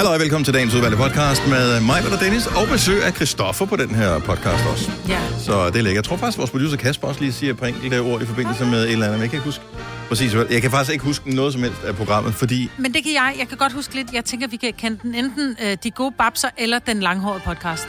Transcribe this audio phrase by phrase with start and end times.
[0.00, 3.66] Hallo og velkommen til dagens udvalgte podcast med mig, og Dennis, og besøg af Christoffer
[3.66, 4.90] på den her podcast også.
[5.08, 5.20] Ja.
[5.38, 5.94] Så det er lækkert.
[5.94, 8.84] Jeg tror faktisk, vores producer Kasper også lige siger par enkelte ord i forbindelse med
[8.84, 9.64] et eller andet, men jeg kan ikke huske
[10.08, 10.44] præcis hvad.
[10.50, 13.34] Jeg kan faktisk ikke huske noget som helst af programmet, fordi Men det kan jeg.
[13.38, 14.12] Jeg kan godt huske lidt.
[14.12, 17.88] Jeg tænker, vi kan kende den enten øh, De Gode Babser eller Den Langhårede Podcast.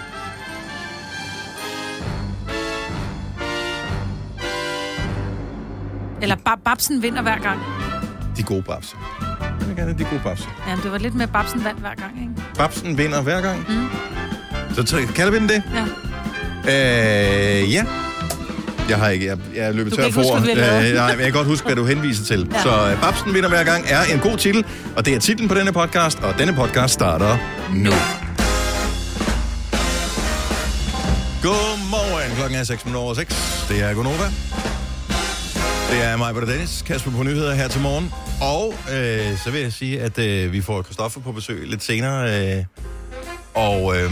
[6.22, 7.60] Eller ba- Babsen vinder hver gang.
[8.38, 8.98] de gode babser.
[9.62, 10.50] Jeg vil gerne de gode babser.
[10.68, 12.32] Ja, det var lidt med Babsen vandt hver gang, ikke?
[12.58, 13.66] Babsen vinder hver gang.
[13.70, 13.88] Mm.
[14.76, 15.64] Så t- kalder vi den det?
[16.66, 17.62] Ja.
[17.62, 17.84] Øh, ja.
[18.90, 20.42] Jeg har ikke, jeg, jeg er løbet Du tør for ord.
[20.42, 22.48] Øh, nej, men jeg kan godt huske, hvad du henviser til.
[22.54, 22.62] Ja.
[22.62, 24.66] Så uh, Babsen vinder hver gang er en god titel,
[24.96, 27.38] og det er titlen på denne podcast, og denne podcast starter
[27.74, 27.92] nu.
[31.44, 33.66] Godmorgen, klokken er 6 minutter over 6.
[33.70, 34.26] Det er Gonova.
[35.92, 38.12] Det er mig, Peter Dennis, Kasper på nyheder her til morgen.
[38.42, 42.58] Og øh, så vil jeg sige, at øh, vi får Christoffer på besøg lidt senere.
[42.58, 42.66] Øh,
[43.54, 44.12] og øh,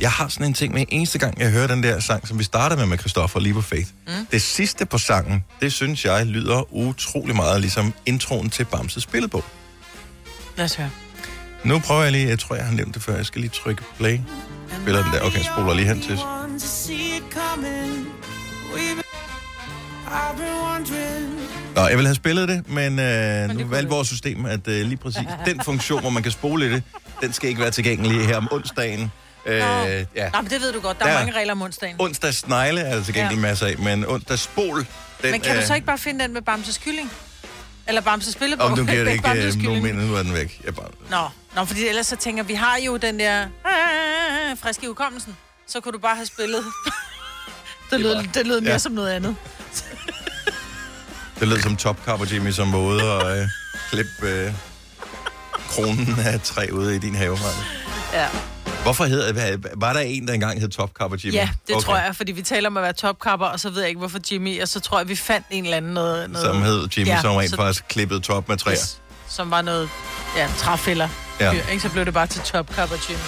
[0.00, 2.44] jeg har sådan en ting med, eneste gang jeg hører den der sang, som vi
[2.44, 3.88] starter med med Christoffer, lige på Faith.
[4.06, 4.26] Mm.
[4.30, 9.44] Det sidste på sangen, det synes jeg lyder utrolig meget ligesom introen til Bamses spillebog.
[10.56, 10.90] Lad os høre.
[11.64, 13.82] Nu prøver jeg lige, jeg tror, jeg har nævnt det før, jeg skal lige trykke
[13.98, 14.20] play.
[14.82, 16.18] Spiller den der, okay, jeg spoler lige hen til.
[21.74, 24.86] Nå, jeg vil have spillet det, men øh, nu kunne valgte vores system, at øh,
[24.86, 26.82] lige præcis den funktion, hvor man kan spole i det,
[27.20, 29.12] den skal ikke være tilgængelig her om onsdagen.
[29.46, 29.64] Øh, ja.
[30.32, 30.98] Nå, men det ved du godt.
[30.98, 31.96] Der er Der- mange regler om onsdagen.
[31.98, 33.40] Onsdags snegle er der til gengæld Ja.
[33.40, 34.76] masser af, men onsdags spol,
[35.22, 37.10] den, Men kan du øh, så ikke bare finde den med Bamses kylling?
[37.88, 38.66] Eller Bamses spillebog?
[38.66, 40.60] Om du giver ikke øh, nogen mening, nu er den væk.
[40.64, 44.84] Jeg bare, Nå, Nå, fordi ellers så tænker vi har jo den der ah, friske
[44.84, 45.36] i hukommelsen.
[45.66, 46.64] Så kunne du bare have spillet.
[47.90, 48.78] det lød, det lød mere Ja.
[48.78, 49.36] som noget andet.
[51.40, 53.48] Det lød som Top Cup og Jimmy som måde at øh,
[53.90, 54.52] klippe øh,
[55.68, 57.36] kronen af træ ude i din have.
[57.36, 58.22] Maja.
[58.22, 58.28] Ja,
[58.82, 61.34] Hvorfor hedder, var der en, der engang hed Top og Jimmy?
[61.34, 61.84] ja det okay.
[61.84, 64.18] tror jeg, fordi vi taler om at være topkapper, og så ved jeg ikke, hvorfor
[64.32, 66.30] Jimmy, og så tror jeg, vi fandt en eller anden noget...
[66.30, 68.74] noget Som hed Jimmy, ja, Ja, som rent så- faktisk klippede top med træer.
[68.74, 69.88] Yes, som var noget,
[70.36, 71.08] ja, træfælder.
[71.40, 71.52] Ja.
[71.52, 71.60] Ja.
[71.70, 71.80] Ikke?
[71.82, 73.22] Så blev det bare til topkapper Jimmy.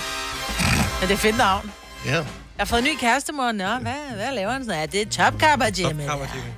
[1.00, 1.72] Men det er fedt navn.
[2.04, 2.10] Ja.
[2.14, 2.24] Jeg
[2.58, 3.52] har fået en ny kæreste, mor.
[3.52, 4.64] Nå, hvad, hvad laver han?
[4.64, 6.02] Sådan, ja, det er topkapper Top Jimmy.
[6.08, 6.48] Cup og Jimmy.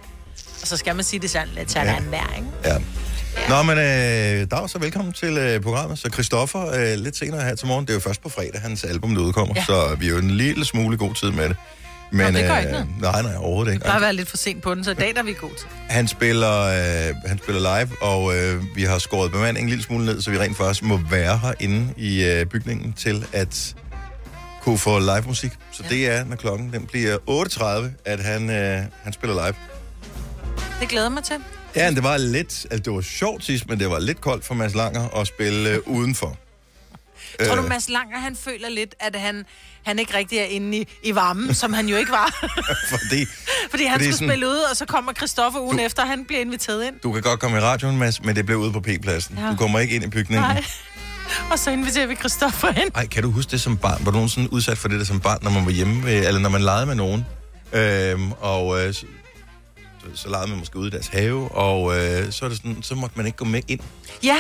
[0.63, 1.93] Og så skal man sige det sådan lidt sådan Ja.
[1.93, 2.01] ja.
[2.11, 2.49] der, ikke?
[2.65, 2.79] Ja.
[3.49, 5.99] Nå, men øh, Dag, så velkommen til øh, programmet.
[5.99, 8.85] Så Christoffer, øh, lidt senere her til morgen, det er jo først på fredag, hans
[8.85, 9.65] album der udkommer, ja.
[9.65, 11.57] Så vi er jo en lille smule god tid med det.
[12.13, 12.89] Men, Nå, det gør ikke noget.
[13.01, 13.85] nej, nej, overhovedet ikke.
[13.87, 15.67] Bare være lidt for sent på den, så i dag der er vi gode til.
[15.89, 20.05] Han spiller, øh, han spiller live, og øh, vi har skåret bemandingen en lille smule
[20.05, 23.75] ned, så vi rent faktisk må være herinde i øh, bygningen til at
[24.63, 25.53] kunne få live musik.
[25.73, 25.95] Så ja.
[25.95, 29.55] det er, når klokken den bliver 8.30, at han, øh, han spiller live.
[30.81, 31.37] Det glæder mig til.
[31.77, 34.45] Ja, men det var lidt, altså det var sjovt sidst, men det var lidt koldt
[34.45, 36.37] for Mads Langer at spille øh, udenfor.
[37.47, 39.45] Tror du, Øh, Mads Langer, han føler lidt, at han,
[39.83, 42.49] han ikke rigtig er inde i, i varmen, som han jo ikke var?
[42.99, 43.27] Fordi
[43.71, 46.09] Fordi han Fordi skulle sådan- spille ude, og så kommer Christoffer ugen Du- efter, og
[46.09, 46.95] han bliver inviteret ind.
[47.03, 49.37] du kan godt komme i radioen, Mads, men det bliver ude på P-pladsen.
[49.39, 49.45] Ja.
[49.45, 49.51] Ja.
[49.51, 50.49] Du kommer ikke ind i bygningen.
[50.49, 50.65] Nej.
[51.51, 52.91] Og så inviterer vi Christoffer ind.
[52.95, 53.99] Ej, kan du huske det som barn?
[54.05, 56.41] Var du nogensinde udsat for det der som barn, når man var hjemme, ved, eller
[56.41, 57.27] når man legede med nogen?
[57.73, 58.95] Øhm, og øh,
[60.15, 62.95] så, legede man måske ude i deres have, og øh, så, er det sådan, så
[62.95, 63.81] måtte man ikke gå med ind.
[64.23, 64.37] Ja,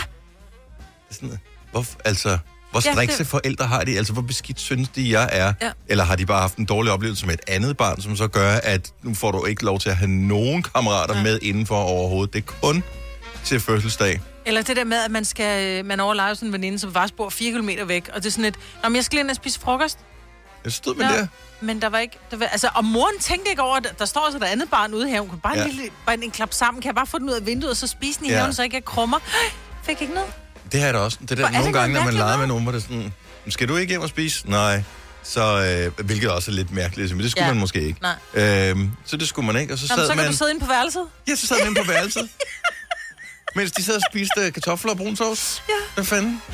[1.10, 1.38] sådan,
[1.70, 2.38] hvor, altså,
[2.70, 3.96] hvor Ja, strikse det- forældre har de?
[3.98, 5.52] Altså, hvor beskidt synes de, jeg er?
[5.62, 5.70] Ja.
[5.88, 8.52] Eller har de bare haft en dårlig oplevelse med et andet barn, som så gør,
[8.52, 11.22] at nu får du ikke lov til at have nogen kammerater Ja.
[11.22, 12.34] med indenfor overhovedet.
[12.34, 12.82] Det er kun
[13.44, 14.20] til fødselsdag.
[14.46, 17.14] eller det der med, at man skal øh, man overlever sådan en veninde, som faktisk
[17.16, 18.08] bor 4 km væk.
[18.14, 19.98] Og det er sådan et, men jeg skal ind og spise frokost.
[20.64, 21.26] Jeg stod med Nå, der.
[21.60, 22.18] Men der var ikke...
[22.30, 24.94] Der var, altså, og moren tænkte ikke over, at der står så der andet barn
[24.94, 25.20] ude her.
[25.20, 25.64] Hun kunne bare, Ja.
[25.64, 26.82] en, lille, bare en, en klap sammen.
[26.82, 28.38] Kan jeg bare få den ud af vinduet, og så spise den i Ja.
[28.38, 29.18] haven, så ikke jeg krummer?
[29.86, 30.30] Fik ikke noget.
[30.72, 31.18] Det har jeg da også.
[31.20, 32.82] Det der, Hvor er det nogle gange, når man leger med nogen, hvor det er
[32.82, 33.12] sådan,
[33.44, 34.50] "Men skal du ikke hjem og spise?
[34.50, 34.82] Nej.
[35.22, 35.42] Så,
[35.98, 37.52] øh, hvilket også er lidt mærkeligt, men det skulle ja.
[37.52, 38.00] Man måske ikke.
[38.02, 38.68] Nej.
[38.70, 40.26] Øhm, så det skulle man ikke, og så sad så kan man...
[40.30, 41.04] du sidde inde på værelset.
[41.28, 42.28] Ja, så sad man inde på værelset.
[43.56, 45.62] mens de sad og spiste kartofler og brun sovs.
[45.68, 45.74] Ja.
[45.94, 46.42] Hvad fanden?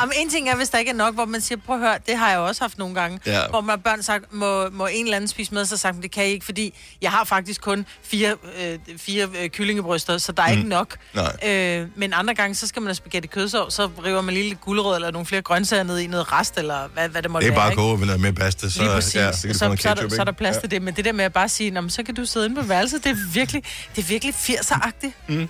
[0.00, 1.98] Jamen, en ting er, hvis der ikke er nok, hvor man siger, prøv at høre,
[2.06, 3.40] det har jeg også haft nogle gange, Ja.
[3.50, 6.24] hvor man børn sagt, må, må en eller anden spise med, så sagt, det kan
[6.26, 10.52] I ikke, fordi jeg har faktisk kun fire, øh, fire øh, kyllingebryster, så der er
[10.52, 10.56] mm.
[10.58, 10.96] ikke nok.
[11.14, 11.36] Nej.
[11.50, 14.60] Øh, men andre gange, så skal man have spaghetti kødsov, så river man lige lidt
[14.60, 17.52] guldrød eller nogle flere grøntsager ned i noget rest, eller hvad, hvad det måtte Det
[17.54, 17.66] er være.
[17.68, 20.10] bare koge med noget mere pasta, så, ja, så, så så, noget så, er ketchup,
[20.10, 20.82] der, så er der plads til det.
[20.82, 22.66] Men det der med at bare sige, "Nå, men så kan du sidde inde på
[22.66, 23.62] værelset, det er virkelig,
[23.96, 25.12] det er virkelig 80'er-agtigt.
[25.28, 25.48] Mm.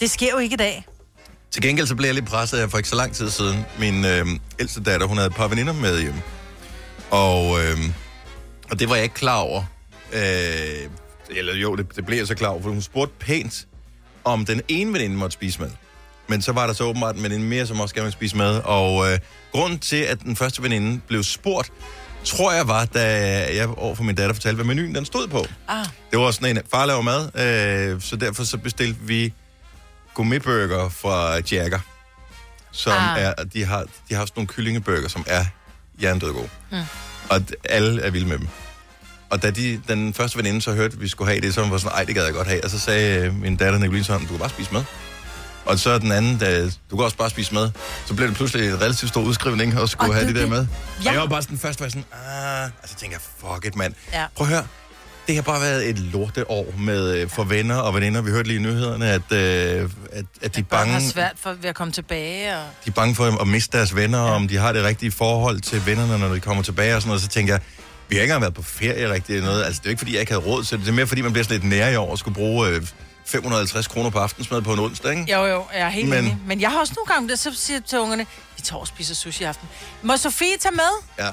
[0.00, 0.86] Det sker jo ikke i dag.
[1.54, 3.64] Til gengæld så blev jeg lidt presset her for ikke så lang tid siden.
[3.78, 4.26] Min øh,
[4.58, 6.14] ældste datter, hun havde et par veninder med hjem.
[7.10, 7.78] Og, øh,
[8.70, 9.64] og det var jeg ikke klar over.
[10.12, 10.88] Øh,
[11.30, 13.66] eller jo, det, det blev jeg så klar over, for hun spurgte pænt,
[14.24, 15.70] om den ene veninde måtte spise med.
[16.28, 18.60] Men så var der så åbenbart en veninde mere, som også gerne ville spise med.
[18.64, 19.18] Og øh,
[19.52, 21.72] grunden til, at den første veninde blev spurgt,
[22.24, 23.06] tror jeg var, da
[23.56, 25.46] jeg over for min datter fortalte, hvad menuen den stod på.
[25.68, 27.22] Ah, Det var sådan en, far laver mad,
[27.94, 29.32] øh, så derfor så bestilte vi
[30.14, 31.78] gourmetburger fra Jagger.
[32.72, 33.22] Som Ah.
[33.22, 35.44] er, de har, de har sådan nogle kyllingeburger, som er
[36.02, 36.48] jerndød gode.
[36.72, 36.78] Mm.
[37.30, 38.48] Og alle er vilde med dem.
[39.30, 41.78] Og da de, den første veninde så hørte, at vi skulle have det, så var
[41.78, 42.64] sådan, ej, det gad jeg godt have.
[42.64, 44.84] Og så sagde øh, min datter Nicoline sådan, du kan bare spise med.
[45.64, 47.70] Og så den anden, da, du kan også bare spise med.
[48.06, 50.46] Så blev det pludselig en relativt stor udskrivning, og skulle Og have det det der
[50.46, 50.66] er med.
[51.04, 51.08] Ja.
[51.08, 53.64] Og jeg var bare sådan, først var jeg sådan, ah, og så tænker jeg, fuck
[53.64, 53.94] it, mand.
[54.12, 54.24] Ja.
[54.36, 54.66] Prøv at høre,
[55.26, 58.22] det har bare været et lorteår med, øh, for venner og veninder.
[58.22, 61.32] Vi hørte lige i nyhederne, at, øh, at, at de, er børn har bange, svært
[61.36, 62.56] for, ved at komme tilbage.
[62.56, 62.62] Og...
[62.84, 64.34] de er bange for at miste deres venner, ja.
[64.34, 67.22] om de har det rigtige forhold til vennerne, når de kommer tilbage og sådan noget.
[67.22, 67.62] Så tænker jeg,
[68.08, 69.64] vi har ikke engang været på ferie rigtig eller noget.
[69.64, 70.86] Altså, det er jo ikke, fordi jeg ikke havde råd til det.
[70.86, 72.82] Det er mere, fordi man bliver sådan lidt nær i år og skulle bruge øh,
[73.26, 75.32] 550 kroner på aftensmad på en onsdag, ikke?
[75.32, 76.38] Jo, jo, jeg er helt Men- enig.
[76.46, 79.14] Men jeg har også nogle gange, der så siger til ungerne, vi tager og spiser
[79.14, 79.68] sushi i aften.
[80.02, 80.90] Må Sofie tage med?
[81.18, 81.30] Ja.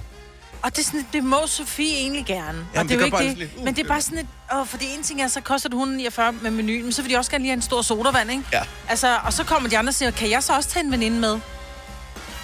[0.64, 2.48] Og det, er sådan, det må Sofie egentlig gerne.
[2.48, 3.50] Jamen, og det, det er jo bare ikke det.
[3.58, 4.28] uh, men det er bare sådan et...
[4.56, 7.18] Åh, fordi en ting er, så koster det 149 med menuen, men så vil de
[7.18, 8.44] også gerne lige have en stor sodavand, ikke?
[8.54, 8.62] Ja.
[8.90, 11.20] Altså, og så kommer de andre og siger, kan jeg så også tage en veninde
[11.20, 11.40] med?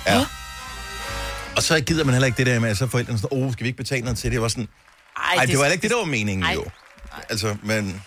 [0.07, 0.25] ja.
[1.55, 3.53] Og så gider man heller ikke det der med, at så forældrene sådan, åh, oh,
[3.53, 4.41] skal vi ikke betale noget til det?
[4.41, 4.67] Var sådan,
[5.17, 6.53] Ej, nej, det var heller ikke det, der var meningen Ej.
[6.53, 6.65] jo.
[7.29, 8.03] Altså, men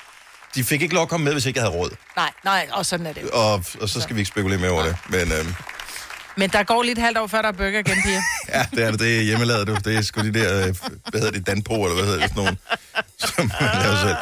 [0.55, 1.91] de fik ikke lov at komme med, hvis ikke jeg havde råd.
[2.17, 3.31] Nej, nej, og sådan er det.
[3.31, 4.97] Og, og så skal vi ikke spekulere mere over det.
[5.09, 5.55] Men øhm,
[6.37, 8.23] Men der går lige et halvt år, før der er burger igen, piger.
[8.55, 9.00] ja, det er det.
[9.00, 9.75] Det er hjemmelavet, du.
[9.85, 10.75] Det er sgu de der, øh,
[11.11, 12.56] hvad hedder det, Danpo, eller hvad hedder det, sådan nogle,
[13.37, 14.17] som man laver selv.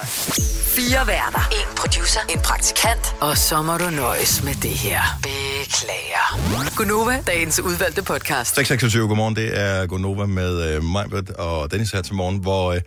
[0.77, 1.49] Fire værter.
[1.53, 2.21] En producer.
[2.29, 3.15] En praktikant.
[3.21, 5.01] Og så må du nøjes med det her.
[5.23, 6.77] Beklager.
[6.77, 8.55] Gunova, dagens udvalgte podcast.
[8.55, 9.37] 626, godmorgen.
[9.37, 12.81] Det er Gonova med øh, Majbert og Dennis her til morgen, hvor øh,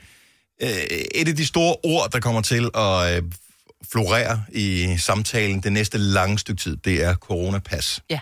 [0.62, 0.69] øh,
[1.15, 3.24] et af de store ord, der kommer til at øh,
[3.91, 8.00] florere i samtalen det næste lange stykke tid, det er coronapas.
[8.09, 8.19] Ja.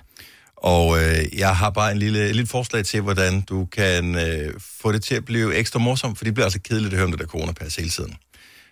[0.63, 4.91] Og øh, jeg har bare en lille, lille forslag til, hvordan du kan øh, få
[4.91, 7.19] det til at blive ekstra morsomt, for det bliver altså kedeligt at høre om det
[7.19, 8.15] der coronapas hele tiden.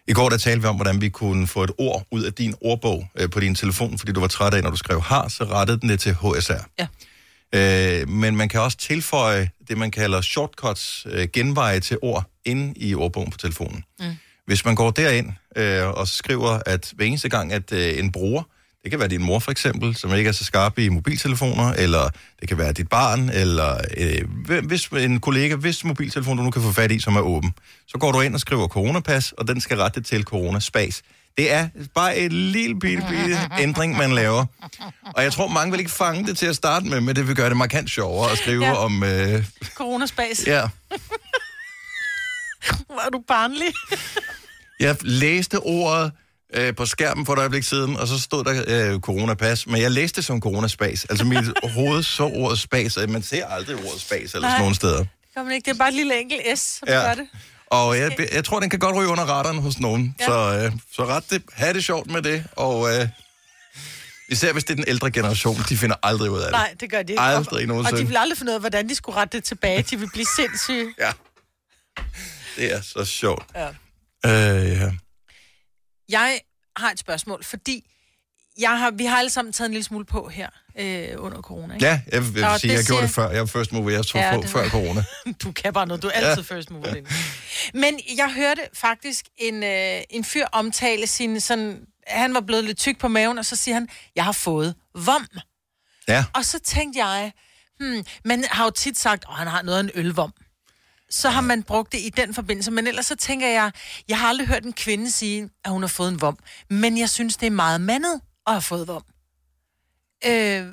[0.08, 2.56] I går der talte vi om, hvordan vi kunne få et ord ud af din
[2.62, 5.44] ordbog øh, på din telefon, fordi du var træt af, når du skrev har, så
[5.44, 6.54] rettede den det til HSR.
[6.80, 6.88] Ja.
[7.56, 12.74] Øh, men man kan også tilføje det, man kalder shortcuts, øh, genveje til ord, inde
[12.76, 13.84] i ordbogen på telefonen.
[14.00, 14.06] Mm.
[14.46, 18.44] Hvis man går derind øh, og skriver, at hver eneste gang, at øh, en bruger,
[18.84, 22.10] det kan være din mor for eksempel, som ikke er så skarp i mobiltelefoner, eller
[22.40, 26.62] det kan være dit barn, eller øh, hvis en kollega, hvis mobiltelefon du nu kan
[26.62, 27.54] få fat i, som er åben,
[27.88, 31.02] så går du ind og skriver coronapas, og den skal rette til coronaspas.
[31.38, 34.46] Det er bare en lille bitte, bitte ændring, man laver.
[35.16, 37.36] Og jeg tror, mange vil ikke fange det til at starte med, men det vil
[37.36, 38.74] gøre det markant sjovere at skrive ja.
[38.74, 39.04] Om...
[39.04, 39.46] Øh,
[39.76, 40.44] Coronaspas.
[40.48, 40.62] ja.
[42.90, 43.68] Er du barnlig?
[44.80, 46.12] Jeg læste ordet
[46.54, 48.64] øh, på skærmen for et øjeblik siden, og så stod der
[48.94, 51.06] øh, coronapas, men jeg læste det som coronaspas.
[51.06, 51.46] Altså mit
[51.76, 55.06] hoved så ordet spas, og man ser aldrig ordet spas eller sådan nogle steder.
[55.38, 56.94] Kom ikke, det er bare et lille enkelt S, som Ja.
[57.08, 57.28] gør det.
[57.68, 60.16] Og jeg, jeg tror, den kan godt ryge under radaren hos nogen.
[60.20, 60.26] Ja.
[60.26, 63.08] Så, øh, så ret det, have det sjovt med det, og øh,
[64.30, 66.52] især hvis det er den ældre generation, de finder aldrig ud af det.
[66.52, 67.22] Nej, det gør de ikke.
[67.22, 68.02] Aldrig og, og nogensinde.
[68.02, 69.82] de vil aldrig finde ud af, hvordan de skulle rette det tilbage.
[69.82, 70.94] De vil blive sindssyge.
[71.00, 71.12] Ja.
[72.56, 73.46] Det er så sjovt.
[73.56, 73.68] Ja.
[74.26, 74.92] Øh, ja.
[76.10, 76.40] Jeg
[76.78, 77.90] har et spørgsmål, fordi
[78.60, 80.50] jeg har, vi har alle sammen taget en lille smule på her
[80.80, 81.74] øh, under corona.
[81.74, 81.86] Ikke?
[81.86, 83.30] ja, jeg vil sige, jeg gjorde det siger- før.
[83.30, 85.04] Jeg var first mover, jeg tog Ja, på det før corona.
[85.44, 86.04] Du kan bare noget.
[86.04, 86.56] Du er altid ja.
[86.56, 86.96] first mover.
[87.74, 91.80] Men jeg hørte faktisk en, øh, en fyr omtale sin sådan...
[92.08, 95.28] Han var blevet lidt tyk på maven, og så siger han, jeg har fået vom.
[96.08, 96.26] Ja.
[96.34, 97.32] Og så tænkte jeg,
[97.80, 100.34] hmm, man har jo tit sagt, at han har noget af en ølvom.
[101.10, 102.72] Så har man brugt det i den forbindelse.
[102.72, 103.72] Men ellers så tænker jeg,
[104.08, 106.38] jeg har aldrig hørt en kvinde sige, at hun har fået en vom.
[106.70, 109.04] Men jeg synes, det er meget mandet at have fået vom.
[110.26, 110.66] Øh,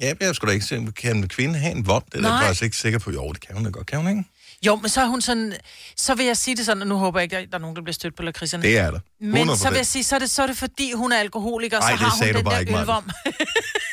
[0.00, 2.02] Ja, jeg skulle da ikke se, kan en kvinde have en vom?
[2.12, 3.10] Det er jeg faktisk ikke sikker på.
[3.10, 3.86] Jo, det kan hun da godt.
[3.86, 4.24] Kan hun ikke?
[4.66, 5.52] jo, men så er hun sådan...
[5.96, 7.76] Så vil jeg sige det sådan, og nu håber jeg ikke, at der er nogen,
[7.76, 8.62] der bliver stødt på lakridserne.
[8.62, 8.98] Det er der.
[8.98, 9.02] 100%.
[9.20, 11.80] Men så vil jeg sige, så er det, så er det fordi, hun er alkoholiker,
[11.80, 13.10] Ej, så det har hun den der ølvom.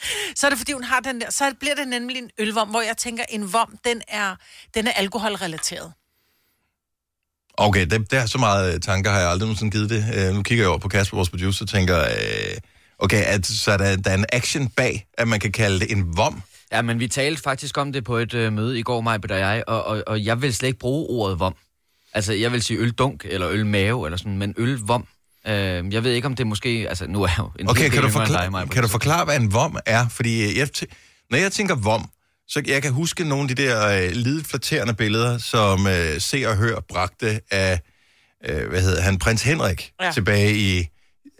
[0.36, 2.80] så er det fordi, hun har den der, så bliver det nemlig en ølvom, hvor
[2.80, 4.36] jeg tænker, en vom, den er,
[4.74, 5.92] den er alkoholrelateret.
[7.58, 10.28] Okay, det, det er så meget øh, tanker, har jeg aldrig nogensinde givet det.
[10.28, 12.56] Uh, nu kigger jeg over på Kasper, vores producer, og tænker, uh,
[12.98, 15.92] okay, at, så er der, der er en action bag, at man kan kalde det
[15.92, 16.42] en vom.
[16.72, 19.38] Ja, men vi talte faktisk om det på et øh, møde i går, mig og
[19.38, 21.54] jeg, og, og, og jeg vil slet ikke bruge ordet vom.
[22.12, 25.06] Altså, jeg vil sige øldunk, eller ølmave, eller sådan, men ølvom.
[25.48, 26.86] Øh, jeg ved ikke, om det måske...
[26.88, 29.36] Altså, nu er jeg jo en Okay, kan du, forklare, dig, kan du forklare, hvad
[29.40, 30.08] en vom er?
[30.08, 30.68] Fordi øh, jeg,
[31.30, 32.08] når jeg tænker vom,
[32.48, 36.44] så jeg kan huske nogle af de der øh, lidet flatterende billeder, som øh, Se
[36.48, 37.80] og Hør bragte af,
[38.48, 40.12] øh, hvad hedder han, prins Henrik, ja.
[40.12, 40.86] Tilbage i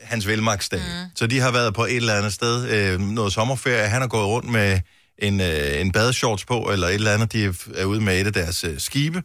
[0.02, 0.78] hans velmagtsdag.
[0.80, 1.10] Mm.
[1.16, 3.88] Så de har været på et eller andet sted, øh, noget sommerferie.
[3.88, 4.80] Han har gået rundt med
[5.18, 7.32] en, øh, en badeshorts på, eller et eller andet.
[7.32, 9.22] De er- er ude med et af deres øh, skibe.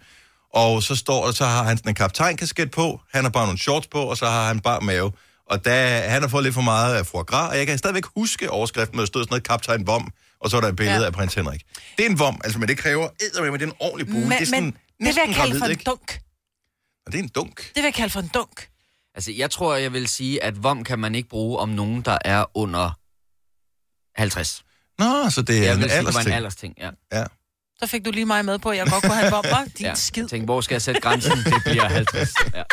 [0.53, 3.59] Og så står der, så har han sådan en kaptajnkasket på, han har bare nogle
[3.59, 5.11] shorts på, og så har han bare mave.
[5.45, 8.03] Og da, han har fået lidt for meget af foie gras, og jeg kan stadigvæk
[8.15, 10.99] huske overskriften, hvor der stod sådan noget kaptajn Vom, og så er der et billede
[10.99, 11.05] ja.
[11.05, 11.61] Af prins Henrik.
[11.97, 14.19] Det er en vom, altså, men det kræver eddermame, det er en ordentlig bue.
[14.21, 15.83] Men, det er sådan men det vil jeg kalde for en ikke?
[15.83, 16.19] dunk.
[17.05, 17.57] Og det er en dunk.
[17.57, 18.67] Det vil jeg kalde for en dunk.
[19.15, 22.17] Altså, jeg tror, jeg vil sige, at vom kan man ikke bruge om nogen, der
[22.25, 22.99] er under
[24.19, 24.63] 50.
[24.99, 26.35] Nå, så det er Jeg en vil sige, det var en aldersting.
[26.35, 26.73] aldersting,
[27.11, 27.19] ja.
[27.19, 27.25] Ja.
[27.83, 29.65] Så fik du lige mig med på, at jeg godt kunne have en bomber.
[29.77, 29.95] Din ja.
[29.95, 30.23] skid.
[30.23, 31.31] Jeg tænkte, hvor skal jeg sætte grænsen?
[31.37, 32.29] Det bliver 50.
[32.55, 32.63] Ja.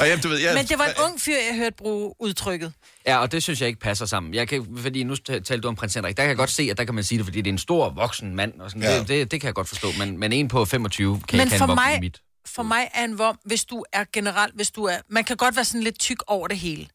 [0.00, 2.72] Og jamen, du ved, jeg, Men det var en ung fyr, jeg hørte bruge udtrykket.
[3.06, 4.34] ja, og det synes jeg ikke passer sammen.
[4.34, 6.16] Jeg kan, fordi nu talte du om prins Henrik.
[6.16, 7.58] Der kan jeg godt se, at der kan man sige det, fordi det er en
[7.58, 8.60] stor voksen mand.
[8.60, 8.82] Og sådan.
[8.82, 8.98] Ja.
[8.98, 9.88] Det, det, det, kan jeg godt forstå.
[9.98, 12.20] Men, men en på 25 kan Men ikke have for en mig- mit.
[12.46, 14.96] For mig er en vom, hvis du er generelt, hvis du er...
[15.10, 16.86] Man kan godt være sådan lidt tyk over det hele.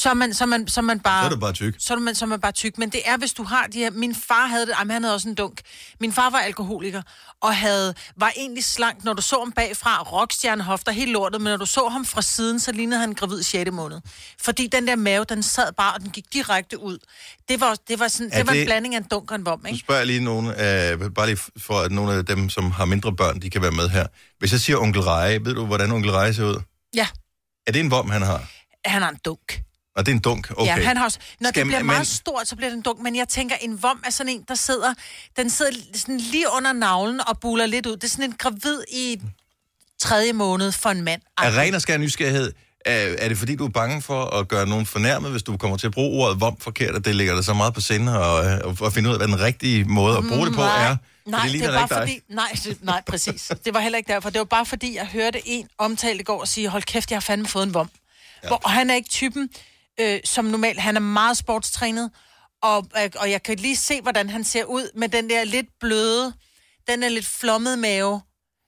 [0.00, 1.22] Så er man, så er man, så er man bare...
[1.22, 1.74] Så er du bare tyk.
[1.78, 2.78] Så er man, så er man bare tyk.
[2.78, 3.90] Men det er, hvis du har de her...
[3.90, 4.74] Min far havde det...
[4.78, 5.60] Jamen, han havde også en dunk.
[6.00, 7.02] Min far var alkoholiker,
[7.40, 9.04] og havde, var egentlig slank.
[9.04, 12.60] Når du så ham bagfra, rockstjernehofter, helt lortet, men når du så ham fra siden,
[12.60, 13.70] så lignede han gravid 6.
[13.72, 14.00] måned.
[14.42, 16.98] Fordi den der mave, den sad bare, og den gik direkte ud.
[17.48, 19.36] Det var, det var, sådan, Er det var det- en blanding af en dunk og
[19.36, 19.78] en vom, Nu ikke?
[19.80, 23.16] spørger jeg lige nogen, øh, bare lige for at nogle af dem, som har mindre
[23.16, 24.06] børn, de kan være med her.
[24.38, 26.60] Hvis jeg siger onkel Reje, ved du, hvordan onkel Reje ser ud?
[26.94, 27.06] Ja,
[27.66, 28.42] Er det en vom, han har?
[28.84, 29.60] han har en dunk.
[30.00, 30.50] Og det er en dunk?
[30.56, 30.66] Okay.
[30.66, 33.00] Ja, han har også, når Skal det bliver meget stort, så bliver det en dunk.
[33.00, 34.94] Men jeg tænker, en vom er sådan en, der sidder,
[35.36, 37.96] den sidder sådan lige under navlen og buler lidt ud.
[37.96, 39.20] Det er sådan en gravid i
[40.00, 41.22] tredje måned for en mand.
[41.38, 42.52] Af ren og skær nysgerrighed,
[42.84, 45.76] er, er det fordi, du er bange for at gøre nogen fornærmet, hvis du kommer
[45.76, 48.34] til at bruge ordet vom forkert, at det ligger dig så meget på sinde, og,
[48.64, 50.96] og, og finde ud af, hvad den rigtige måde at bruge det på er?
[51.24, 52.00] For Nej, det, er da bare ikke dig.
[52.00, 52.34] fordi...
[52.34, 53.52] Nej, det, nej, præcis.
[53.64, 54.30] Det var heller ikke derfor.
[54.30, 57.16] Det var bare fordi, jeg hørte en omtale i går og sige, hold kæft, jeg
[57.16, 57.90] har fandme fået en vom.
[58.42, 58.48] Ja.
[58.48, 59.50] Hvor, og han er ikke typen,
[60.00, 60.80] øh, som normalt.
[60.80, 62.10] Han er meget sportstrænet,
[62.62, 65.66] og, øh, og jeg kan lige se, hvordan han ser ud med den der lidt
[65.80, 66.32] bløde,
[66.88, 68.20] den er lidt flommet mave,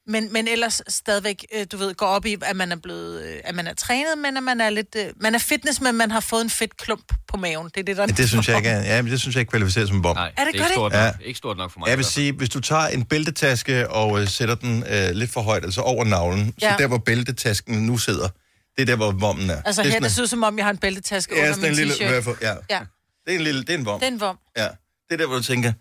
[0.07, 3.37] men, men ellers stadigvæk, øh, du ved, går op i, at man er blevet, øh,
[3.45, 6.11] at man er trænet, men at man er lidt, øh, man er fitness, men man
[6.11, 7.65] har fået en fedt klump på maven.
[7.75, 9.41] Det er det, der Men det synes jeg ikke er, ja, men det synes jeg
[9.41, 10.17] ikke kvalificerer som en vom.
[10.17, 11.05] Nej, Er det det er godt, ikke stort, ikke?
[11.05, 11.89] nok, ikke stort nok for mig.
[11.89, 15.41] Jeg vil sige, hvis du tager en bæltetaske og øh, sætter den øh, lidt for
[15.43, 16.67] højt, altså over navlen, ja.
[16.67, 16.73] Ja.
[16.73, 18.29] så der, hvor bæltetasken nu sidder,
[18.77, 19.63] det er der, hvor vommen er.
[19.63, 21.47] Altså det er her, det ser ud som om, jeg har en bæltetaske en- ja,
[21.49, 22.37] under min en lille, t-shirt.
[22.43, 22.55] ja.
[22.71, 22.81] Ja,
[23.27, 24.01] Det er en lille, det er en vom.
[24.01, 24.39] den vom.
[24.57, 24.63] Ja.
[24.63, 24.71] Det
[25.11, 25.73] er der, hvor du tænker,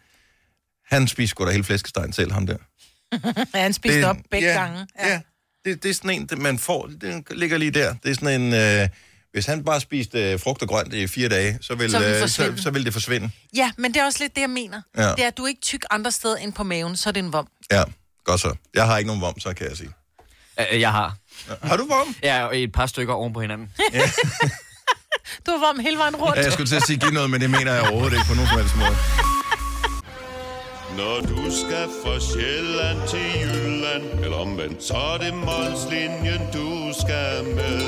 [0.96, 2.58] han spiser sgu da hele flæskestegen selv, ham der.
[3.56, 4.88] Ja, han spiste det, op begge ja, gange.
[5.00, 5.22] Ja, ja.
[5.66, 7.96] Det, det er sådan en, det, man får, det ligger lige der.
[8.04, 8.90] Det er sådan en, øh,
[9.32, 12.08] hvis han bare spiste øh, frugt og grønt i fire dage, så vil, Så vil
[12.08, 12.62] det øh, så, forsvinde.
[12.62, 13.32] så vil det forsvinde.
[13.56, 14.82] Ja, men det er også lidt det, jeg mener.
[14.98, 15.02] Ja.
[15.12, 17.24] Det er, at du er ikke tyk andre steder end på maven, så er det
[17.24, 17.48] en vom.
[17.72, 17.84] Ja,
[18.24, 18.56] godt så.
[18.74, 19.90] Jeg har ikke nogen vom, så kan jeg sige.
[20.80, 21.18] Jeg har.
[21.64, 22.16] Har du vom?
[22.24, 23.70] Jeg er et par stykker oven på hinanden.
[25.46, 26.38] Du er vom hele vejen rundt.
[26.38, 28.34] Ja, jeg skulle til at sige, giv noget, men det mener jeg overhovedet ikke på
[28.34, 28.96] nogen som helst måde.
[30.98, 37.44] Når du skal fra Sjælland til Jylland Eller omvendt, så er det Molslinjen, du skal
[37.56, 37.82] med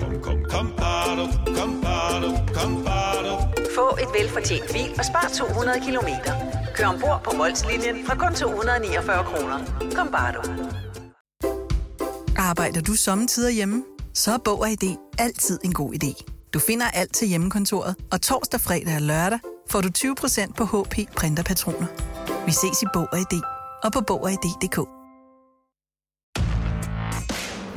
[0.00, 1.24] Kom, kom, kom, bado,
[1.58, 3.34] kom, bado, kom, bado.
[3.74, 6.32] Få et velfortjent bil og spar 200 kilometer.
[6.74, 9.58] Kør ombord på Molslinjen fra kun 249 kroner.
[9.96, 10.42] Kom bare du.
[12.40, 13.82] Arbejder du sommetider hjemme?
[14.14, 16.24] Så er Bog og ID altid en god idé.
[16.54, 19.38] Du finder alt til hjemmekontoret, og torsdag, fredag og lørdag
[19.70, 21.86] får du 20% på HP printerpatroner.
[22.46, 23.40] Vi ses i Bog og ID
[23.84, 24.78] og på Bog og ID.dk.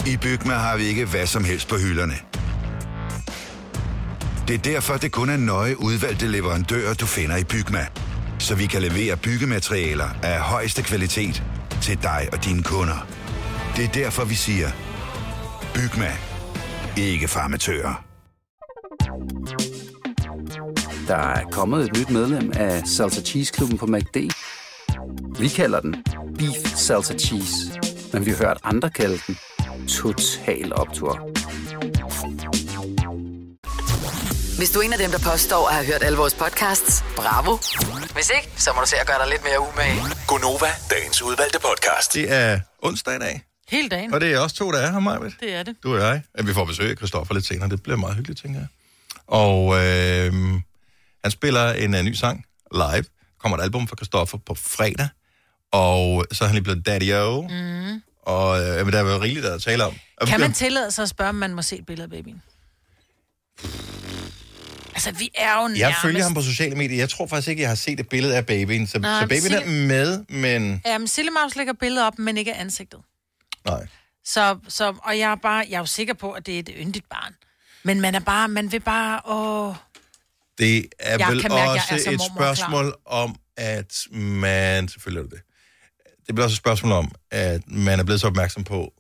[0.08, 2.16] I Bygma har vi ikke hvad som helst på hylderne.
[4.48, 7.88] Det er derfor, det kun er nøje udvalgte leverandører, du finder i Bygma.
[8.40, 11.44] Så vi kan levere byggematerialer af højeste kvalitet
[11.82, 13.23] til dig og dine kunder.
[13.78, 14.70] Det er derfor, vi siger,
[15.74, 16.12] Bygma.
[16.98, 18.04] Ikke farmatører.
[21.08, 24.18] Der er kommet et nyt medlem af Salsa Cheese Klubben på MACD.
[25.40, 26.04] Vi kalder den
[26.38, 27.80] Beef Salsa Cheese,
[28.14, 29.38] men vi har hørt andre kalde den
[29.88, 31.30] Total Optor.
[34.58, 37.58] Hvis du er en af dem, der påstår at have hørt alle vores podcasts, bravo.
[38.14, 40.00] Hvis ikke, så må du se at gøre dig lidt mere umage.
[40.28, 42.14] Gonova, dagens udvalgte podcast.
[42.14, 44.14] Det er onsdag i dag, Hele dagen.
[44.14, 45.34] og det er også to, der er her, Majbet.
[45.40, 45.76] Det er det.
[45.84, 46.22] Du og jeg.
[46.44, 47.70] Vi får besøg af Christoffer lidt senere.
[47.70, 48.68] Det bliver meget hyggeligt, tænker jeg.
[49.28, 50.34] Og øh,
[51.24, 53.06] han spiller en uh, ny sang live.
[53.40, 55.08] Kommer et album fra Christoffer på fredag.
[55.72, 57.42] Og så er han lige blevet Daddy-O.
[57.42, 58.02] Mm.
[58.22, 59.94] Og øh, men der er jo rigeligt at tale om.
[60.18, 62.42] Og Kan man tillade sig at spørge, om man må se et billede af babyen?
[64.96, 65.80] Altså, vi er jo nærmest...
[65.80, 66.98] Jeg følger ham på sociale medier.
[66.98, 68.88] Jeg tror faktisk ikke, jeg har set et billede af babyen.
[68.88, 70.82] Så, Nej, så babyen er Sille- med, men...
[70.86, 73.00] Ja, men Sille Maus lægger billeder op, men ikke ansigtet.
[73.66, 73.88] Nej.
[74.26, 76.70] Så, så, og jeg er bare, jeg er jo sikker på, at det er et
[76.78, 77.36] yndigt barn.
[77.84, 79.76] Men man er bare, man vil bare, åh...
[80.58, 82.54] Det er Jeg vel kan mærke, også er et mormor klar.
[82.54, 84.88] spørgsmål om, at man...
[84.88, 85.42] Selvfølgelig er det det.
[86.28, 88.94] Det bliver også et spørgsmål om, at man er blevet så opmærksom på,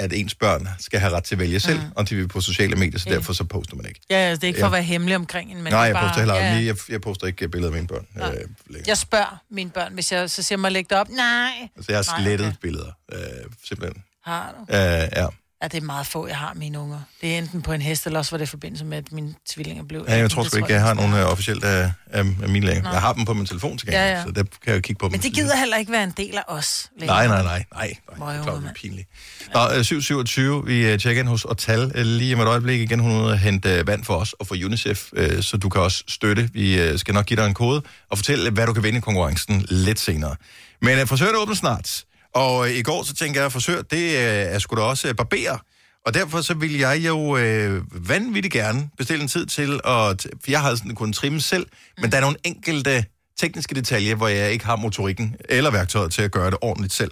[0.00, 1.92] at ens børn skal have ret til at vælge selv, mm.
[1.96, 3.14] om de vil på sociale medier, så Ja.
[3.14, 4.00] derfor så poster man ikke.
[4.10, 6.08] Ja, altså, det er ikke for at være hemmelig omkring en, men Nej, jeg bare,
[6.08, 6.42] poster heller ja.
[6.54, 8.06] Jeg, jeg poster ikke billeder af mine børn.
[8.16, 8.48] Øh, længere.
[8.86, 11.08] Jeg spørger mine børn, hvis jeg så siger mig, læg det op.
[11.08, 11.50] Nej.
[11.76, 12.56] altså, jeg har Nej, slettet okay.
[12.62, 13.20] billeder, øh,
[13.68, 14.02] simpelthen.
[14.24, 14.74] Har du?
[14.74, 14.78] Øh,
[15.16, 15.26] ja.
[15.62, 17.00] Ja, det er meget få, jeg har mine unger.
[17.20, 19.34] Det er enten på en hest, eller også var det i forbindelse med, at mine
[19.50, 20.04] tvillinger blev...
[20.08, 22.90] ja, jeg tror sgu ikke, jeg har nogen øh, officielt af, af, af mine læger.
[22.92, 24.22] Jeg har dem på min telefon til gengæld, Ja, ja.
[24.22, 25.12] så der kan jeg jo kigge på dem.
[25.12, 26.90] Men det gider heller ikke være en del af os.
[26.98, 27.16] længere.
[27.16, 27.94] Nej, nej, nej, nej.
[28.18, 28.26] nej.
[28.28, 29.08] Det er klart, det er pinligt.
[29.54, 33.00] Nå, øh, 727, vi øh, tjekker ind hos Otal øh, lige om et øjeblik igen.
[33.00, 36.04] Hun er hente øh, vand for os og for UNICEF, øh, så du kan også
[36.08, 36.50] støtte.
[36.52, 39.00] Vi øh, skal nok give dig en kode og fortælle, hvad du kan vinde i
[39.00, 40.36] konkurrencen lidt senere.
[40.82, 44.16] Men øh, frisøren åbner snart, og øh, i går så tænker jeg, at frisør, det
[44.16, 45.58] øh, er sgu da også øh, barber.
[46.06, 50.50] Og derfor så vil jeg jo øh, vanvittigt gerne bestille en tid til, at, for
[50.50, 51.66] jeg har sådan kun trimme selv,
[51.98, 53.04] men der er nogle enkelte
[53.38, 57.10] tekniske detaljer, hvor jeg ikke har motorikken eller værktøjet til at gøre det ordentligt selv.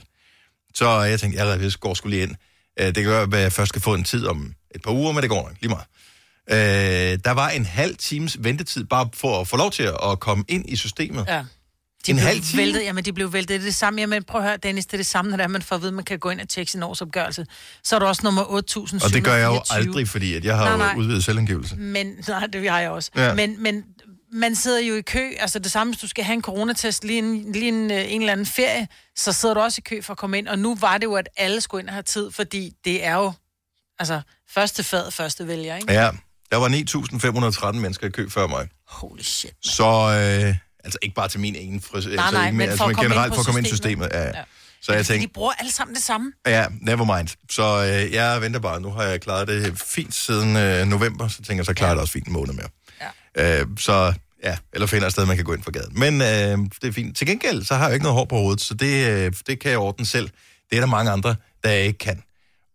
[0.75, 2.35] Så jeg tænkte, jeg går skulle lige ind.
[2.79, 5.23] Det kan gøre, at jeg først skal få en tid om et par uger, men
[5.23, 5.87] det går nok lige meget.
[6.51, 10.45] Øh, der var en halv times ventetid bare for at få lov til at komme
[10.49, 11.25] ind i systemet.
[11.29, 11.45] Ja.
[12.09, 12.62] De En blev halv time?
[12.62, 13.49] Væltet, jamen, de blev væltet.
[13.49, 14.00] Det er det samme.
[14.00, 15.95] Jamen, prøv at høre, Dennis, det er det samme, når man får at vide, at
[15.95, 17.47] man kan gå ind og tjekke sin årsopgørelse.
[17.85, 19.05] Så er du også nummer 8.724.
[19.05, 20.95] Og det gør jeg jo aldrig, fordi at jeg har Nej, nej.
[20.99, 21.77] udvidet selvangivelse.
[21.77, 23.11] Men, nej, det har jeg også.
[23.17, 23.35] Ja.
[23.35, 23.85] Men, men
[24.33, 27.19] man sidder jo i kø, altså det samme, hvis du skal have en coronatest lige
[27.19, 30.12] en, lige en, øh, en eller anden ferie, så sidder du også i kø for
[30.12, 30.49] at komme ind.
[30.49, 33.15] Og nu var det jo, at alle skulle ind og have tid, fordi det er
[33.15, 33.33] jo,
[33.99, 35.93] altså, første fad, første vælger, ikke?
[35.93, 36.11] Ja,
[36.50, 36.69] der var
[37.73, 38.69] 9.513 mennesker i kø før mig.
[38.87, 39.53] Holy shit.
[39.62, 39.85] Så,
[40.45, 40.57] øh,
[40.88, 43.35] altså ikke bare til min egen frisør, Nej, altså, nej, men altså, men generelt på
[43.35, 44.09] for at komme ind i systemet.
[44.12, 44.21] Ja.
[44.21, 44.26] Ja.
[44.26, 44.42] ja.
[44.83, 46.33] Så jeg De tænkte, bruger alle sammen det samme.
[46.47, 47.28] ja, never mind.
[47.50, 48.80] Så øh, jeg venter bare.
[48.80, 51.97] Nu har jeg klaret det fint siden øh, november, så tænker jeg, så klarer jeg
[51.97, 52.68] det også fint en måned mere.
[53.37, 53.60] Ja.
[53.60, 54.13] Øh, så
[54.45, 55.99] ja, eller finder et sted, man kan gå ind for gaden.
[55.99, 57.17] Men øh, det er fint.
[57.17, 59.71] Til gengæld, så har jeg ikke noget hår på hovedet, så det, øh, det kan
[59.71, 60.28] jeg ordne selv.
[60.71, 61.34] Det er der mange andre,
[61.65, 62.23] der ikke kan.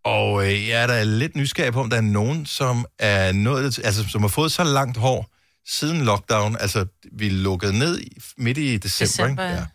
[0.05, 3.79] Og øh, jeg er da lidt nysgerrig på, om der er nogen, som er nået,
[3.83, 5.29] altså, som har fået så langt hår
[5.67, 6.57] siden lockdown.
[6.59, 9.55] Altså, vi lukkede ned i, midt i december, December, ikke?
[9.55, 9.65] ja.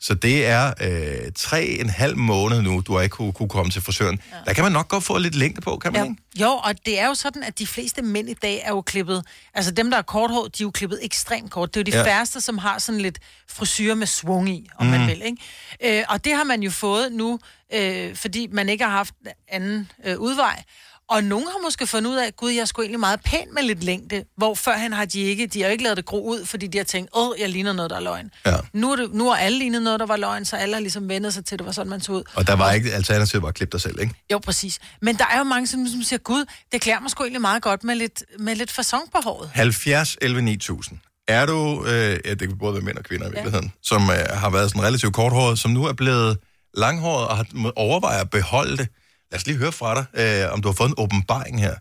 [0.00, 3.70] Så det er øh, tre en halv måned nu, du har ikke kunne, kunne komme
[3.70, 4.20] til frisøren.
[4.32, 4.36] Ja.
[4.46, 6.10] Der kan man nok godt få lidt længde på, kan man Ja.
[6.10, 6.22] ikke?
[6.40, 9.24] Jo, og det er jo sådan, at de fleste mænd i dag er jo klippet,
[9.54, 11.74] altså dem, der er korthår, de er jo klippet ekstremt kort.
[11.74, 12.14] Det er jo de Ja.
[12.16, 14.92] færreste, som har sådan lidt frisyrer med svung i, om mm.
[14.92, 15.00] Mhm.
[15.00, 15.98] man vil, ikke?
[16.00, 17.38] Øh, og det har man jo fået nu,
[17.74, 19.14] øh, fordi man ikke har haft
[19.48, 20.62] anden øh, udvej.
[21.08, 23.62] Og nogen har måske fundet ud af, gud, jeg er sgu egentlig meget pæn med
[23.62, 26.66] lidt længde, hvor førhen har de ikke, de har ikke lavet det gro ud, fordi
[26.66, 28.30] de har tænkt, åh, jeg ligner noget, der er løgn.
[28.46, 28.56] Ja.
[28.72, 31.08] Nu, er det, nu har alle lignet noget, der var løgn, så alle har ligesom
[31.08, 32.22] vendet sig til, at det var sådan, man tog ud.
[32.34, 34.14] Og der var ikke alternativ bare at klippe dig selv, ikke?
[34.32, 34.78] Jo, præcis.
[35.02, 37.62] Men der er jo mange, som, som siger, gud, det klæder mig sgu egentlig meget
[37.62, 39.50] godt med lidt, med lidt fasong på håret.
[39.54, 40.98] 70 11 9000.
[41.28, 43.70] Er du, øh, ja, det kan både være mænd og kvinder i virkeligheden, ja.
[43.82, 46.38] som øh, har været sådan relativt korthåret, som nu er blevet
[46.74, 48.88] langhåret og har må overveje at beholde det.
[49.34, 51.74] Lad os lige høre fra dig, øh, om du har fået en åbenbaring her.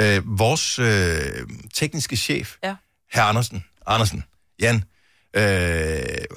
[0.00, 0.16] Ja.
[0.16, 1.20] Øh, vores øh,
[1.74, 2.74] tekniske chef, Ja.
[3.12, 4.24] herr Andersen, Andersen,
[4.60, 4.84] Jan,
[5.36, 5.42] øh,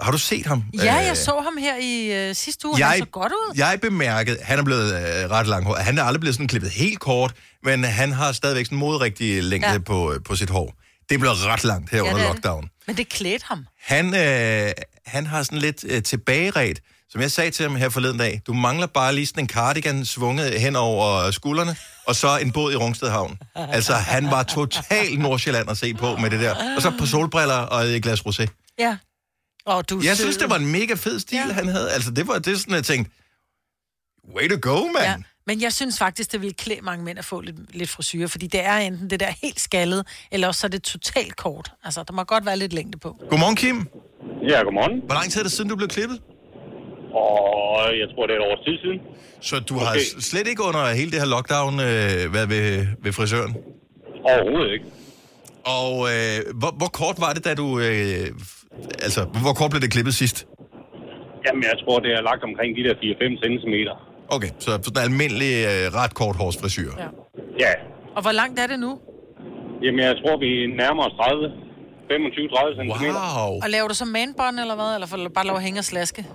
[0.02, 0.64] har du set ham?
[0.74, 3.54] Ja, Øh, jeg så ham her i øh, sidste uge, jeg, han så godt ud.
[3.58, 5.84] Jeg bemærkede, han er blevet øh, ret langhåret.
[5.84, 9.44] Han er aldrig blevet sådan klippet helt kort, men han har stadigvæk sådan en moderigtig
[9.44, 9.78] længde ja.
[9.80, 10.74] På, øh, på sit hår.
[11.10, 12.28] Det blevet ret langt her Ja, under er det.
[12.28, 12.70] lockdown.
[12.88, 13.66] Men det klædte ham.
[13.82, 14.72] Han, øh,
[15.06, 16.80] han har sådan lidt øh, tilbageret,
[17.14, 18.42] som jeg sagde til ham her forleden dag.
[18.48, 21.76] Du mangler bare lige sådan en cardigan svunget hen over skuldrene,
[22.08, 23.38] og så en båd i Rungsted Havn.
[23.56, 26.76] Altså, han var total Nordsjælland at se på med det der.
[26.76, 28.74] Og så på solbriller og et glas rosé.
[28.80, 28.98] Ja.
[29.66, 31.54] Og du Jeg synes, det var en mega fed stil, ja.
[31.54, 31.92] han havde.
[31.92, 33.12] Altså, det var det sådan, jeg tænkte,
[34.36, 35.06] way to go, mand.
[35.06, 35.16] Ja.
[35.48, 38.48] Men jeg synes faktisk, det ville klæde mange mænd at få lidt, lidt frisyrer, fordi
[38.48, 41.72] det er enten det der helt skaldet, eller også så er det totalt kort.
[41.84, 43.18] Altså, der må godt være lidt længde på.
[43.30, 43.88] Godmorgen, Kim.
[44.50, 45.02] Ja, godmorgen.
[45.06, 46.20] Hvor lang tid er det siden, du blev klippet?
[47.22, 47.36] Og
[48.02, 49.00] jeg tror, det er et års tid siden.
[49.48, 49.86] Så du okay.
[49.86, 49.94] har
[50.30, 52.68] slet ikke under hele det her lockdown øh, været ved,
[53.04, 53.54] ved frisøren?
[54.32, 54.86] Overhovedet ikke.
[55.80, 57.68] Og øh, hvor, hvor kort var det, da du...
[57.80, 58.26] Øh,
[59.06, 60.38] altså, hvor kort blev det klippet sidst?
[61.46, 63.76] Jamen, jeg tror, det er lagt omkring de der 4-5 cm.
[64.36, 66.92] Okay, så sådan en almindelig, øh, ret kort hårsfrisyr.
[67.04, 67.08] Ja.
[67.64, 67.74] Ja.
[68.16, 68.92] Og hvor langt er det nu?
[69.84, 71.52] Jamen, jeg tror, vi nærmer os 30.
[72.12, 73.06] 25-30 cm.
[73.06, 73.52] Wow.
[73.64, 74.96] Og laver du så manbånd eller hvad?
[74.96, 76.26] Eller bare lov at hænge og slaske?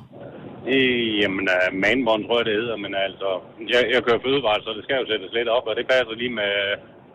[0.74, 3.28] Øh, jamen, uh, manbånd tror jeg, det hedder, men altså,
[3.74, 6.34] jeg, jeg kører fødevare, så det skal jo sættes lidt op, og det passer lige
[6.40, 6.52] med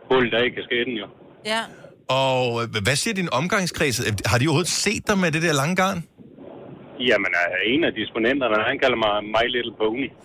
[0.10, 1.08] hullet der i kasketten, jo.
[1.54, 1.62] Ja.
[2.24, 3.98] Og øh, hvad siger din omgangskreds?
[4.08, 6.00] Øh, Har de overhovedet set dig med det der lange garn?
[7.10, 10.08] Jamen, uh, en af disponenterne, han kalder mig My Little Pony.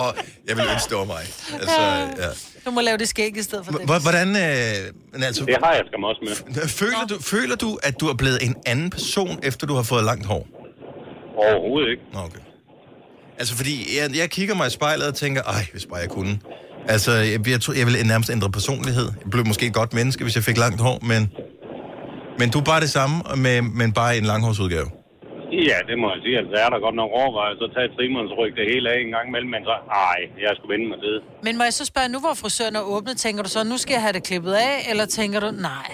[0.00, 0.06] Og
[0.48, 1.24] jeg vil ønske, det var mig.
[1.60, 1.80] Altså,
[2.24, 2.30] ja.
[2.66, 3.86] Du må lave det skæg i stedet for det.
[3.86, 6.68] Hvor- Hvordan, øh, men altså, Det har jeg skam også med.
[6.68, 10.04] føler, du, føler du, at du er blevet en anden person, efter du har fået
[10.04, 10.46] langt hår?
[11.36, 12.02] Overhovedet ikke.
[12.26, 12.42] Okay.
[13.38, 16.34] Altså, fordi jeg, jeg kigger mig i spejlet og tænker, ej, hvis bare jeg kunne.
[16.94, 19.06] Altså, jeg, jeg, tror, jeg ville nærmest ændre personlighed.
[19.22, 21.22] Jeg blev måske et godt menneske, hvis jeg fik langt hår, men,
[22.40, 24.88] men du er bare det samme, med, men bare en langhårsudgave.
[25.70, 26.36] Ja, det må jeg sige.
[26.42, 29.26] Altså, er der godt nok overvejet, så tage trimmerens ryg det hele af en gang
[29.30, 29.74] imellem, men så,
[30.08, 31.14] ej, jeg skulle vende mig til.
[31.46, 33.92] Men må jeg så spørge, nu hvor frisøren er åbnet, tænker du så, nu skal
[33.96, 35.88] jeg have det klippet af, eller tænker du, nej,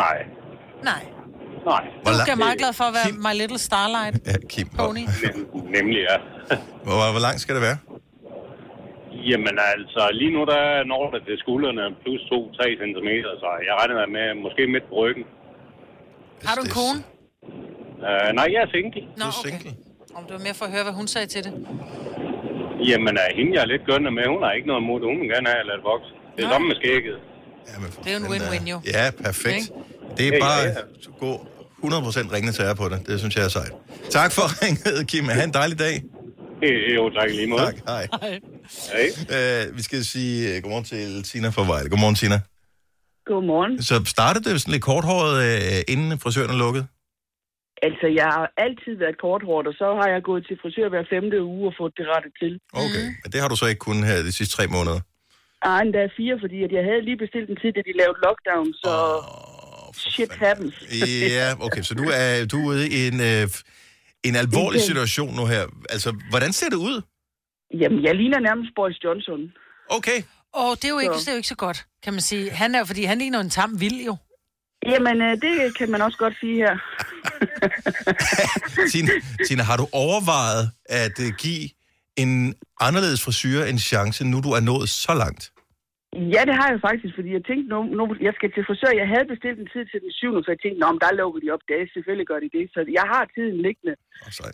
[0.00, 0.18] Nej,
[0.90, 1.02] nej.
[1.64, 1.82] Nej.
[2.04, 4.68] Du er meget glad for at være my little starlight Ja, Kim.
[4.78, 4.98] pony.
[5.24, 6.16] Nem- Nemlig, ja.
[6.86, 7.78] Hvor, hvor langt skal det være?
[9.30, 12.32] Jamen altså, lige nu der når det til skuldrene plus 2-3
[12.82, 13.08] cm,
[13.42, 15.24] så jeg regner med måske midt på ryggen.
[16.48, 16.98] Har du en kone?
[18.08, 19.02] Uh, nej, jeg er single.
[19.20, 19.72] Nå, okay.
[20.16, 21.52] Om det var mere for at høre, hvad hun sagde til det.
[22.90, 25.06] Jamen, uh, hende jeg er lidt gønner med, hun har ikke noget imod det.
[25.12, 26.10] Hun vil gerne have at vokse.
[26.36, 27.16] Det er samme med skægget.
[28.04, 28.78] Det er jo en win-win jo.
[28.96, 29.64] Ja, perfekt.
[30.16, 31.32] Det er Ja, bare ja, at gå
[31.82, 32.98] 100% ringende til jer på det.
[33.08, 33.72] Det synes jeg er sejt.
[34.10, 35.24] Tak for ringet, Kim.
[35.24, 35.94] Ha' en dejlig dag.
[36.66, 37.62] Øh, Jo, tak lige måde.
[37.62, 38.04] Tak, hej.
[38.92, 39.08] Hej.
[39.36, 41.88] Uh, vi skal sige uh, godmorgen til Tina fra Vejle.
[41.92, 42.38] Godmorgen, Tina.
[43.30, 43.82] Godmorgen.
[43.82, 46.84] Så startede det sådan lidt korthåret, uh, inden frisøren er lukket?
[47.88, 51.38] Altså, jeg har altid været korthåret, og så har jeg gået til frisør hver femte
[51.52, 52.52] uge og fået det rettet til.
[52.84, 55.00] Okay, men det har du så ikke kun her de sidste tre måneder.
[55.70, 58.68] Ej, endda fire, fordi at jeg havde lige bestilt en tid, da de lavede lockdown,
[58.84, 58.94] så
[59.96, 60.74] shit happens.
[61.30, 63.50] Ja, okay, så du er, du er ude i en, uh,
[64.24, 64.86] en alvorlig Okay.
[64.86, 65.64] situation nu her.
[65.90, 67.02] Altså, hvordan ser det ud?
[67.80, 69.40] Jamen, jeg ligner nærmest Boris Johnson.
[69.88, 70.22] Okay.
[70.54, 71.20] Og det er jo ikke, Så.
[71.20, 72.50] det er jo ikke så godt, kan man sige.
[72.50, 74.16] Han er jo, fordi han ligner en tam vild jo.
[74.86, 76.76] Jamen, øh, det kan man også godt sige her.
[78.92, 79.10] Tina,
[79.46, 81.68] Tina, har du overvejet at uh, give
[82.16, 85.52] en anderledes frisyr en chance, nu du er nået så langt?
[86.34, 88.92] Ja, det har jeg faktisk, fordi jeg tænkte, nu, nu jeg skal til frisør.
[89.02, 90.44] Jeg havde bestilt en tid til den 7.
[90.44, 91.62] så jeg tænkte, Nå, men der lukker de op.
[91.68, 92.64] Det er selvfølgelig gør de det.
[92.74, 93.94] Så jeg har tiden liggende.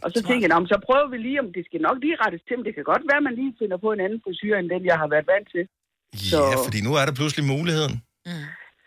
[0.05, 2.55] Og så tænkte jeg, så prøver vi lige, om det skal nok lige rettes til.
[2.57, 4.83] Men det kan godt være, at man lige finder på en anden frisyr, end den,
[4.91, 5.65] jeg har været vant til.
[6.31, 7.95] Så, Ja, fordi nu er der pludselig muligheden.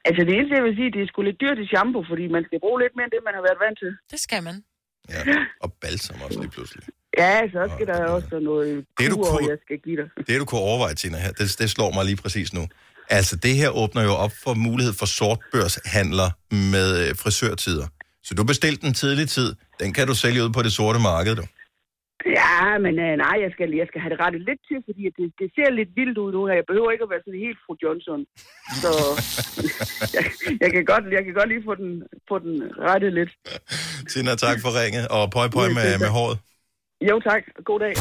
[0.07, 2.43] altså det eneste, jeg vil sige, det er sgu lidt dyrt i shampoo, fordi man
[2.47, 3.91] skal bruge lidt mere end det, man har været vant til.
[4.13, 4.55] Det skal man.
[5.13, 5.21] Ja,
[5.63, 6.84] og balsam også lige pludselig.
[7.17, 10.08] Ja, så skal der også noget Det, du kur, kunne- jeg skal give dig.
[10.28, 12.63] Det, du kunne overveje, Tina, her, det, det slår mig lige præcis nu.
[13.10, 16.30] Altså, det her åbner jo op for mulighed for sortbørshandler
[16.74, 17.88] med øh, frisørtider.
[18.24, 19.56] Så du bestilte en tidlig tid.
[19.80, 21.43] Den kan du sælge ud på det sorte marked, du.
[22.41, 25.26] Ja, men øh, nej, jeg skal, jeg skal have det rettet lidt til, fordi det,
[25.41, 26.56] det ser lidt vildt ud nu her.
[26.62, 28.19] Jeg behøver ikke at være sådan helt fru Johnson.
[28.84, 28.91] Så
[30.15, 30.24] jeg,
[30.63, 31.91] jeg, kan godt, jeg kan godt lige få den,
[32.30, 32.54] få den
[32.89, 33.32] rettet lidt.
[34.12, 36.38] Tina, tak for ringet, og pøj pøj med, med håret.
[37.09, 37.43] Jo, tak.
[37.65, 37.93] God dag.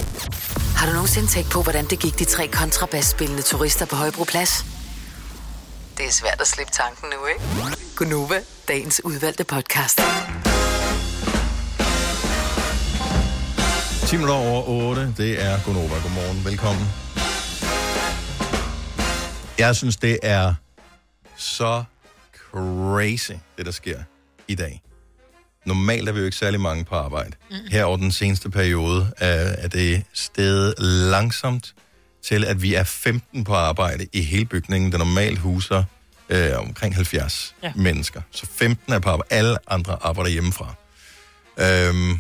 [0.77, 4.65] Har du nogensinde tænkt på, hvordan det gik de tre kontrabasspillende turister på Højbroplads?
[5.97, 7.41] Det er svært at slippe tanken nu, ikke?
[7.97, 10.01] Gunova, dagens udvalgte podcast.
[14.07, 15.95] 10 minutter over 8, det er Gunova.
[15.95, 16.87] Godmorgen, velkommen.
[19.59, 20.55] Jeg synes, det er
[21.37, 21.85] så
[22.33, 23.99] crazy, det der sker
[24.49, 24.83] i dag.
[25.67, 27.33] Normalt er vi jo ikke særlig mange på arbejde.
[27.71, 30.75] Her over den seneste periode er, er det steget
[31.11, 31.75] langsomt
[32.25, 35.85] til, at vi er 15 på arbejde i hele bygningen, der normalt huser
[36.29, 37.67] øh, omkring 70 Ja.
[37.69, 37.73] ja.
[37.77, 38.21] mennesker.
[38.31, 39.35] Så 15 er på arbejde.
[39.35, 40.75] Alle andre arbejder hjemmefra.
[41.59, 42.19] Øhm,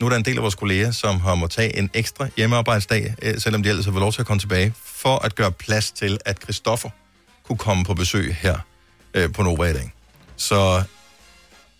[0.00, 3.14] nu er der en del af vores kolleger, som har måttet tage en ekstra hjemmearbejdsdag,
[3.22, 5.90] øh, selvom de ellers har fået lov til at komme tilbage, for at gøre plads
[5.92, 6.88] til, at Christoffer
[7.44, 8.58] kunne komme på besøg her
[9.14, 9.92] øh, på Nova i dag.
[10.36, 10.82] Så,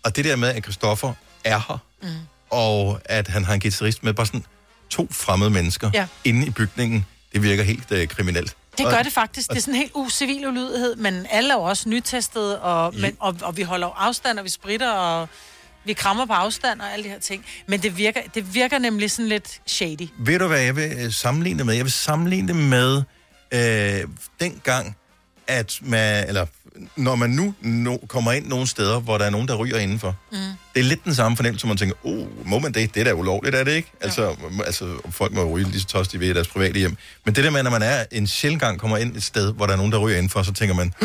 [0.07, 2.07] og det der med, at Christoffer er her, mm.
[2.49, 4.43] og at han har en guitarist med bare sådan
[4.89, 6.07] to fremmede mennesker Ja.
[6.23, 8.55] inde i bygningen, det virker helt øh, kriminelt.
[8.77, 9.49] Det gør det faktisk.
[9.49, 13.17] Det er sådan en helt usivil ulydighed, men alle er jo også nytestet, og, men,
[13.19, 15.29] og, og vi holder afstand, og vi spritter, og
[15.85, 17.45] vi krammer på afstand og alle de her ting.
[17.67, 20.07] Men det virker, det virker nemlig sådan lidt shady.
[20.19, 21.75] Ved du, hvad jeg vil øh, sammenligne det med?
[21.75, 23.03] Jeg vil sammenligne det med
[23.51, 24.03] øh,
[24.39, 24.97] den gang,
[25.47, 26.45] at man, eller
[26.95, 30.15] når man nu no, kommer ind nogle steder, hvor der er nogen, der ryger indenfor.
[30.31, 30.37] Mm.
[30.73, 32.93] Det er lidt den samme fornemmelse, som man tænker, oh, må man det?
[32.93, 33.91] Det er da ulovligt, er det ikke?
[34.01, 34.35] Altså,
[34.65, 36.97] altså, folk må ryge lige så tosset de vil i deres private hjem.
[37.25, 39.65] Men det der med, når man er en sjældent gang kommer ind et sted, hvor
[39.65, 40.93] der er nogen, der ryger indenfor, så tænker man,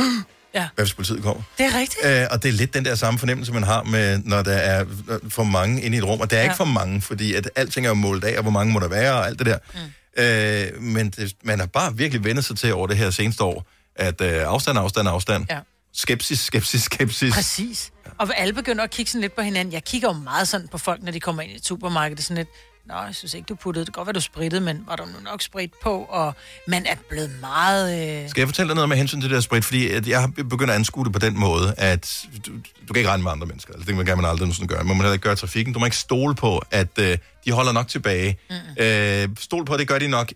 [0.54, 0.68] Ja.
[0.74, 1.42] hvad hvis politiet kommer?
[1.58, 2.06] Det er rigtigt.
[2.06, 4.84] Øh, og det er lidt den der samme fornemmelse, man har med, når der er
[5.08, 6.20] øh, for mange inde i et rum.
[6.20, 6.46] Og der er ja.
[6.46, 8.88] ikke for mange, fordi at alting er jo målt af, og hvor mange må der
[8.88, 9.58] være, og alt det der.
[9.74, 9.80] Mm.
[10.22, 13.66] Øh, men det, man har bare virkelig vendt sig til over det her seneste år,
[13.96, 15.46] at øh, afstand, afstand, afstand.
[15.50, 15.58] Ja.
[15.94, 17.34] Skepsis, skepsis, skepsis.
[17.34, 17.92] Præcis.
[18.18, 19.74] Og alle begynder at kigge sådan lidt på hinanden.
[19.74, 22.16] Jeg kigger jo meget sådan på folk, når de kommer ind i et supermarked.
[22.16, 22.48] Det er sådan lidt,
[22.86, 23.94] Nå, jeg synes ikke, du puttede det.
[23.94, 26.34] Godt, hvad du sprittede, men var der nu nok sprit på, og
[26.68, 28.22] man er blevet meget...
[28.22, 28.30] Øh...
[28.30, 29.64] Skal jeg fortælle dig noget med hensyn til det der sprit?
[29.64, 32.52] Fordi at jeg har begyndt at anskue det på den måde, at du,
[32.88, 33.74] du kan ikke regne med andre mennesker.
[33.74, 34.84] Altså, det kan man aldrig nogensinde gøre.
[34.84, 35.74] Man må heller ikke gøre trafikken.
[35.74, 38.38] Du må ikke stole på, at øh, de holder nok tilbage.
[38.50, 38.84] Mm.
[38.84, 40.32] Øh, stol på, at det gør de nok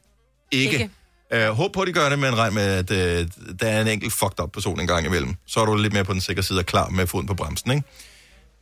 [0.51, 0.73] ikke.
[0.73, 0.91] Ikke.
[1.33, 3.29] Øh, håb på, at de gør det, men regn med, at øh,
[3.61, 5.35] der er en enkelt fucked up person en gang imellem.
[5.47, 7.71] Så er du lidt mere på den sikre side og klar med foden på bremsen,
[7.71, 7.85] ikke?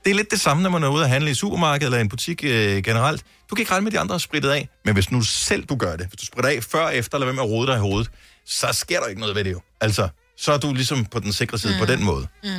[0.04, 2.00] Det er lidt det samme, når man er ude at handle i supermarkedet eller i
[2.00, 3.24] en butik øh, generelt.
[3.50, 4.68] Du kan ikke regne med, at de andre har spritet af.
[4.84, 7.26] Men hvis nu selv du gør det, hvis du spritter af før og efter, eller
[7.26, 8.10] hvem at rode dig i hovedet,
[8.46, 9.60] så sker der ikke noget ved det jo.
[9.80, 11.78] Altså, så er du ligesom på den sikre side mm.
[11.78, 12.26] på den måde.
[12.44, 12.50] Mm.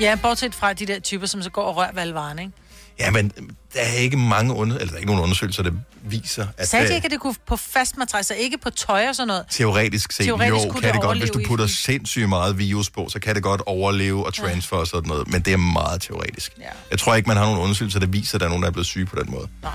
[0.00, 2.52] Ja, bortset fra de der typer, som så går og rører ved ikke?
[2.98, 3.32] Ja, men
[3.74, 5.70] der er ikke mange under, eller der er ikke nogen undersøgelser, der
[6.02, 9.08] viser, at Sagde de øh, ikke, at det kunne på fast matras, ikke på tøj
[9.08, 9.44] og sådan noget?
[9.50, 12.58] teoretisk set, Teoretisk jo, kan det det godt, hvis du overleve i- putter sindssygt meget
[12.58, 15.56] virus på, så kan det godt overleve og transfer og sådan noget, men det er
[15.56, 16.52] meget teoretisk.
[16.60, 16.64] Ja.
[16.90, 18.72] Jeg tror ikke, man har nogen undersøgelser, der viser, at der er nogen, der er
[18.72, 19.48] blevet syge på den måde.
[19.62, 19.72] Nej.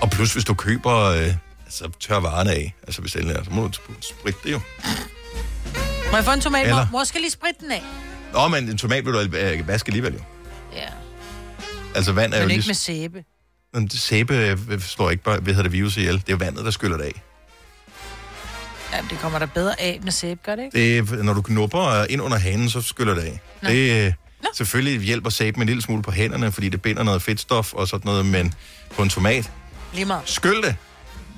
[0.00, 1.34] Og plus, hvis du køber øh,
[1.66, 4.60] altså, tør varerne af, altså hvis endelig er, så må du spritte det jo.
[6.10, 6.60] Må jeg få en tomat?
[6.62, 6.86] Eller- Eller...
[6.92, 7.82] Mor skal lige spritte den af.
[8.32, 10.20] Nå, men en tomat vil du øh, vaske alligevel jo.
[11.98, 12.68] Altså vand er jo men ikke lige...
[12.68, 13.24] med sæbe.
[13.74, 14.34] Men sæbe
[14.70, 16.14] øh, slår ikke bare, hvad hedder det, virus ihjel.
[16.14, 17.22] Det er jo vandet, der skyller det af.
[18.92, 21.04] Ja, det kommer der bedre af med sæbe, gør det ikke?
[21.10, 23.40] Det når du knupper ind under hanen, så skyller det af.
[23.62, 23.68] Nå.
[23.70, 24.12] Det øh,
[24.54, 28.08] selvfølgelig hjælper sæben en lille smule på hænderne, fordi det binder noget fedtstof og sådan
[28.08, 28.54] noget, men
[28.96, 29.50] på en tomat,
[29.94, 30.22] Lige meget.
[30.24, 30.76] skyld det.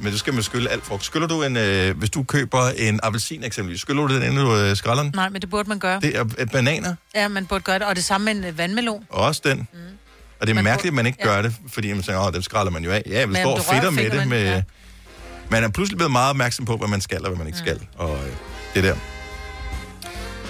[0.03, 1.05] Men det skal man skylle alt frugt.
[1.05, 4.57] Skyller du en, øh, hvis du køber en appelsin eksempelvis, skyller du den, inden du
[4.57, 5.13] øh, skræller den?
[5.15, 6.01] Nej, men det burde man gøre.
[6.01, 7.87] Det er øh, bananer, Ja, man burde gøre det.
[7.87, 9.05] Og det samme med en øh, vandmelon.
[9.09, 9.59] og også den.
[9.73, 9.79] Mm.
[10.41, 11.27] Og det er Man mærkeligt, at man ikke ja.
[11.27, 13.03] gør det, fordi man tænker, åh, den skræller man jo af.
[13.07, 14.29] Ja, vi Men står og fedter med det.
[14.29, 14.63] Med, ja.
[15.51, 17.81] Man er pludselig blevet meget opmærksom på, hvad man skal og hvad man ikke skal.
[17.97, 18.33] Og øh,
[18.75, 18.97] det der.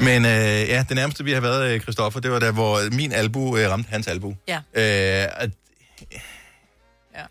[0.05, 0.31] Men øh,
[0.69, 3.71] ja, det nærmeste, vi har været, øh, Christoffer, det var der, hvor min albu øh,
[3.71, 4.37] ramte hans albu.
[4.49, 4.57] Ja.
[4.57, 5.51] Øh, at,
[7.15, 7.23] Ja.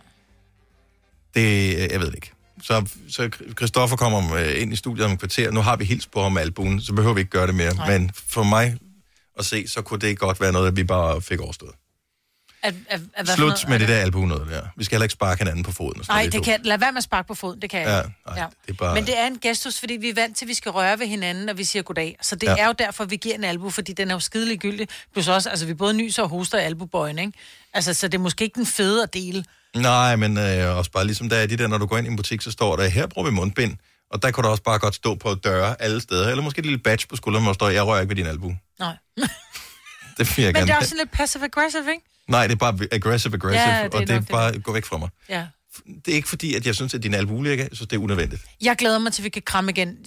[1.35, 2.31] det, øh, jeg ved det ikke.
[2.63, 5.51] Så, så Christoffer kommer øh, ind i studiet om et kvarter.
[5.51, 7.73] Nu har vi hils på ham med albuen, så behøver vi ikke gøre det mere.
[7.75, 7.97] Nej.
[7.97, 8.77] Men for mig
[9.39, 11.71] at se, så kunne det godt være noget, at vi bare fik overstået.
[12.63, 14.61] At, at, at, Slut med det der albue noget der.
[14.77, 16.01] Vi skal heller ikke sparke hinanden på foden.
[16.07, 16.41] Nej, det to.
[16.41, 18.11] kan, lad være med at sparke på foden, det kan jeg Ja, ikke.
[18.39, 20.49] nej, det er bare- Men det er en gestus, fordi vi er vant til, at
[20.49, 22.17] vi skal røre ved hinanden, når vi siger goddag.
[22.21, 22.51] Så det Ja.
[22.51, 22.57] ja.
[22.63, 24.87] er jo derfor, vi giver en albu, fordi den er jo skidelig gyldig.
[25.13, 27.33] Plus også, altså vi både nyser og hoster i albubøjen, ikke?
[27.73, 29.45] Altså, så det er måske ikke den fede at dele.
[29.75, 32.09] Nej, men øh, også bare ligesom der er de der, når du går ind i
[32.09, 33.77] en butik, så står der, her bruger vi mundbind.
[34.11, 36.29] Og der kunne der også bare godt stå på døre alle steder.
[36.29, 38.27] Eller måske et lille badge på skulderen, hvor der står, jeg rører ikke ved din
[38.27, 38.55] albu.
[38.79, 38.93] Nej.
[40.17, 40.67] Det vil jeg Men gerne.
[40.67, 42.05] det er også sådan lidt passive-aggressive, ikke?
[42.29, 44.29] Nej, det er bare aggressive aggressive, Ja, det og det er nok det.
[44.29, 45.09] bare, gå væk fra mig.
[45.29, 45.45] Ja.
[46.05, 47.63] Det er ikke fordi, at jeg synes, at din albu ulækker.
[47.63, 48.41] Jeg synes, det er unødvendigt.
[48.61, 49.97] Jeg glæder mig til, at vi kan kramme igen.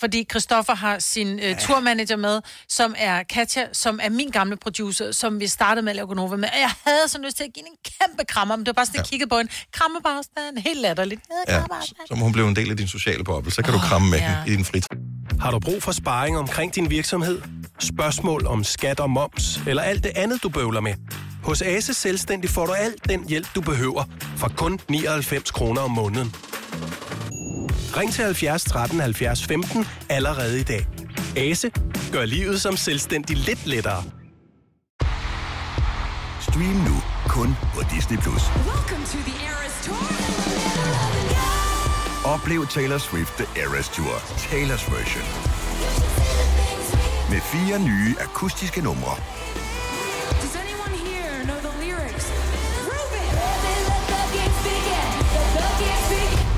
[0.00, 5.12] Fordi Christoffer har sin uh, turmanager med, som er Katja, som er min gamle producer,
[5.12, 6.48] som vi startede med at lave Gonova med.
[6.52, 8.72] Og jeg havde så lyst til at give hende en kæmpe krammer, men det var
[8.72, 9.10] bare sådan, at ja.
[9.10, 11.20] kigge på en kramme på afstand, helt latterligt.
[11.48, 11.62] Ja, Ja,
[12.06, 13.52] så må hun blive en del af din sociale boble.
[13.52, 14.30] Så kan oh, du kramme med ja.
[14.30, 14.52] ja.
[14.52, 14.96] i din fritid.
[15.40, 17.42] Har du brug for sparring omkring din virksomhed?
[17.80, 20.94] Spørgsmål om skat og moms, eller alt det andet, du bøvler med?
[21.44, 24.04] Hos Ase Selvstændig får du alt den hjælp, du behøver,
[24.36, 26.34] for kun 99 kroner om måneden.
[27.96, 30.86] Ring til 70 13 70 15 allerede i dag.
[31.36, 31.70] Ase
[32.12, 34.04] gør livet som selvstændig lidt lettere.
[36.40, 36.96] Stream nu
[37.28, 38.18] kun på Disney+.
[38.18, 38.42] Plus.
[42.24, 45.24] Oplev Taylor Swift The Eras Tour, Taylor's version.
[47.30, 49.16] Med fire nye akustiske numre.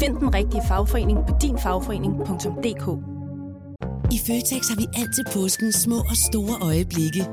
[0.00, 2.86] Find den rigtige fagforening på dinfagforening.dk
[4.12, 7.26] I Føtex har vi altid påsken små og store øjeblikke.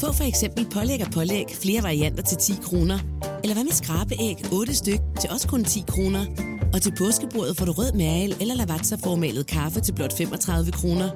[0.00, 2.98] Få for eksempel pålæg og pålæg flere varianter til 10 kroner.
[3.42, 6.26] Eller hvad med skrabeæg 8 styk til også kun 10 kroner.
[6.74, 11.08] Og til påskebordet får du rød mal eller lavatserformalet kaffe til blot 35 kroner.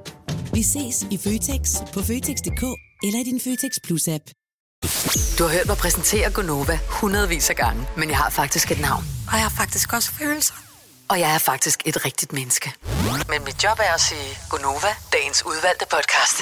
[0.55, 1.63] Vi ses i Føtex
[1.95, 2.65] på Føtex.dk
[3.07, 4.25] eller i din Føtex Plus-app.
[5.39, 9.05] Du har hørt mig præsentere Gonova hundredvis af gange, men jeg har faktisk et navn.
[9.27, 10.64] Og jeg har faktisk også følelser.
[11.09, 12.73] Og jeg er faktisk et rigtigt menneske.
[13.29, 16.39] Men mit job er at sige Gonova, dagens udvalgte podcast.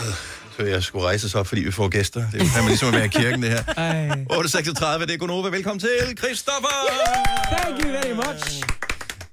[0.56, 2.30] så jeg skulle rejse sig op, fordi vi får gæster.
[2.32, 3.64] Det er jo fandme ligesom at være i kirken, det her.
[3.76, 4.08] Ej.
[4.10, 5.48] 8.36, det er Gunova.
[5.48, 6.68] Velkommen til, Christoffer!
[7.58, 8.62] Thank you very much.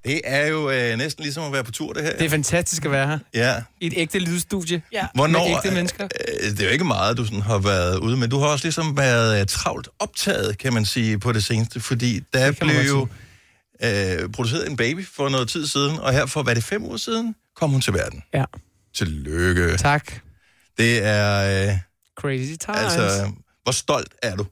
[0.05, 2.17] Det er jo øh, næsten ligesom at være på tur, det her.
[2.17, 3.19] Det er fantastisk at være her.
[3.33, 3.55] Ja.
[3.81, 4.81] I et ægte lydstudie.
[4.91, 5.05] Ja.
[5.15, 6.03] Hvornår, Med ægte mennesker.
[6.43, 8.65] Øh, det er jo ikke meget, du sådan har været ude, men du har også
[8.65, 12.97] ligesom været øh, travlt optaget, kan man sige, på det seneste, fordi der blev jo
[12.99, 13.09] godt
[13.83, 16.83] øh, produceret en baby for noget tid siden, og her for, hvad er det, fem
[16.83, 18.23] uger siden, kom hun til verden.
[18.33, 18.45] Ja.
[18.95, 19.77] Tillykke.
[19.77, 20.13] Tak.
[20.77, 21.67] Det er...
[21.69, 21.77] Øh,
[22.15, 22.77] Crazy times.
[22.77, 23.31] altså,
[23.63, 24.45] hvor stolt er du?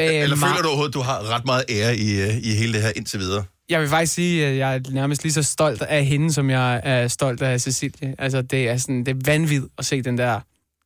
[0.00, 2.82] Øh, Eller føler du overhovedet, du har ret meget ære i, øh, i hele det
[2.82, 3.44] her indtil videre?
[3.68, 6.80] Jeg vil faktisk sige, at jeg er nærmest lige så stolt af hende, som jeg
[6.84, 8.14] er stolt af Cecilie.
[8.18, 10.40] Altså, det er, sådan, det er vanvittigt at se den der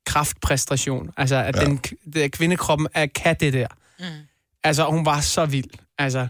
[0.07, 1.11] kraftpræstation.
[1.17, 1.65] Altså, at ja.
[1.65, 1.81] den,
[2.15, 3.67] den kvindekroppen er, kan det der.
[3.99, 4.05] Mm.
[4.65, 5.71] Altså, hun var så vild.
[5.99, 6.29] Altså,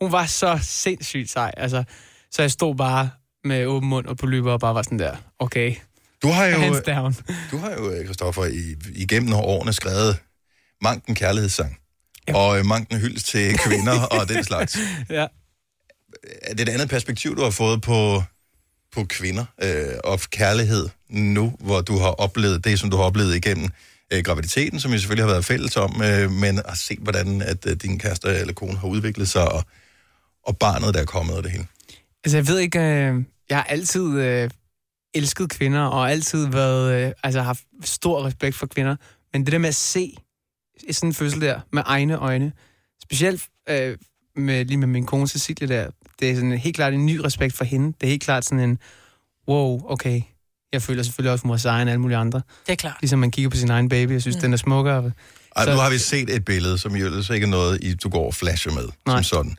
[0.00, 1.52] hun var så sindssygt sej.
[1.56, 1.84] Altså,
[2.30, 3.10] så jeg stod bare
[3.44, 5.74] med åben mund og på løber og bare var sådan der, okay.
[6.22, 7.14] Du har jo, Hands down.
[7.50, 10.16] du har jo, øh, Christoffer, i, igennem årene skrevet
[10.82, 11.78] manken kærlighedssang.
[12.28, 12.36] Ja.
[12.36, 14.78] Og øh, manken hyldes til kvinder og den slags.
[15.10, 15.26] Ja.
[16.42, 18.22] Er det et andet perspektiv, du har fået på,
[18.92, 23.36] på kvinder øh, og kærlighed nu, hvor du har oplevet det, som du har oplevet
[23.36, 23.68] igennem
[24.12, 27.66] øh, graviditeten, som jo selvfølgelig har været fælles om, øh, men har set, hvordan at,
[27.66, 29.64] øh, din kæreste eller kone har udviklet sig, og,
[30.46, 31.66] og barnet, der er kommet og det hele.
[32.24, 34.50] Altså, jeg ved ikke, øh, jeg har altid øh,
[35.14, 38.96] elsket kvinder, og altid været, øh, altså haft stor respekt for kvinder.
[39.32, 40.16] Men det der med at se
[40.90, 42.52] sådan en fødsel der, med egne øjne,
[43.02, 43.98] specielt øh,
[44.36, 47.54] med, lige med min kone Cecilie der, det er sådan helt klart en ny respekt
[47.56, 47.86] for hende.
[47.86, 48.78] Det er helt klart sådan en,
[49.48, 50.22] wow, okay,
[50.72, 52.40] jeg føler selvfølgelig også, var sejere end alle mulige andre.
[52.66, 52.96] Det er klart.
[53.00, 54.40] Ligesom man kigger på sin egen baby, jeg synes, mm.
[54.40, 55.12] den er smukkere.
[55.56, 57.94] Ej, Så- nu har vi set et billede, som jo ellers ikke er noget, I,
[57.94, 59.16] du går og flasher med, Nej.
[59.16, 59.56] som sådan.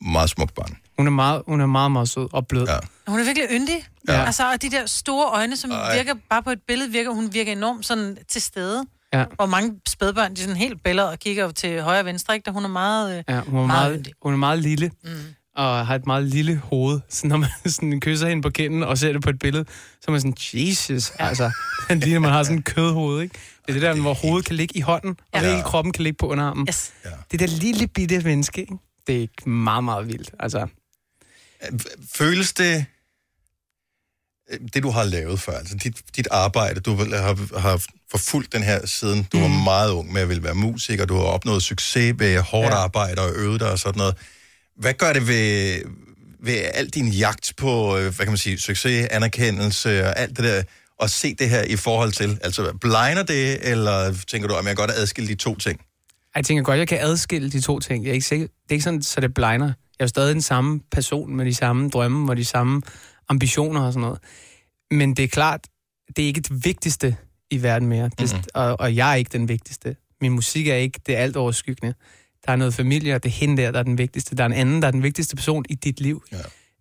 [0.00, 0.76] Meget smukt barn.
[0.98, 2.66] Hun er meget, hun er meget, meget sød og blød.
[2.68, 2.76] Ja.
[3.08, 3.84] Hun er virkelig yndig.
[4.08, 4.24] Ja.
[4.24, 5.96] Altså, og de der store øjne, som Ej.
[5.96, 8.84] Virker bare på et billede, virker, hun virker enormt sådan til stede.
[9.12, 9.24] Ja.
[9.34, 12.44] Hvor mange spædbørn, de er sådan helt billeder og kigger til højre og venstre, ikke?
[12.44, 13.18] Da hun er meget...
[13.18, 14.12] Øh, Ja, hun er meget meget, yndig.
[14.22, 15.10] hun er meget lille, mm.
[15.56, 17.00] og har et meget lille hoved.
[17.08, 19.64] Så når man sådan kysser hende på kinden og ser det på et billede,
[20.00, 21.26] så er man sådan, Jesus, ja.
[21.28, 21.50] altså.
[21.88, 23.34] Den ligner, man har sådan en kødhoved, ikke?
[23.66, 25.50] Det er det der, hvor hovedet kan ligge i hånden, og Ja.
[25.50, 26.66] hele kroppen kan ligge på underarmen.
[26.68, 26.92] Yes.
[27.04, 27.10] Ja.
[27.32, 28.74] Det der lille bitte menneske, ikke?
[29.08, 30.30] Det er meget, meget vildt.
[30.40, 30.66] Altså,
[32.14, 32.86] Føles det,
[34.50, 38.62] øh, det du har lavet før, altså dit, dit arbejde, du har, har forfulgt den
[38.62, 39.42] her siden du mm.
[39.42, 42.78] var meget ung med at ville være musiker, du har opnået succes ved hårdt ja.
[42.78, 44.16] Arbejde og øvet dig og sådan noget.
[44.76, 45.82] Hvad gør det ved,
[46.40, 50.44] ved al din jagt på, øh, hvad kan man sige, succes, anerkendelse og alt det
[50.44, 50.62] der,
[51.02, 52.38] at se det her i forhold til?
[52.42, 55.80] Altså, blinder det, eller tænker du, at jeg godt adskille de to ting?
[56.38, 58.04] Jeg tænker godt, jeg kan adskille de to ting.
[58.04, 59.66] Jeg er ikke sikker, det er ikke sådan, så det blegner.
[59.66, 62.82] Jeg er jo stadig den samme person med de samme drømme og de samme
[63.28, 64.18] ambitioner og sådan noget.
[64.90, 65.60] Men det er klart,
[66.16, 67.16] det er ikke det vigtigste
[67.50, 68.10] i verden mere.
[68.18, 68.42] Det, Mhm.
[68.54, 69.96] og, og jeg er ikke den vigtigste.
[70.20, 71.94] Min musik er ikke det alt overskyggende.
[72.46, 74.36] Der er noget familie, og det er hende der, der er den vigtigste.
[74.36, 76.22] Der er en anden, der er den vigtigste person i dit liv.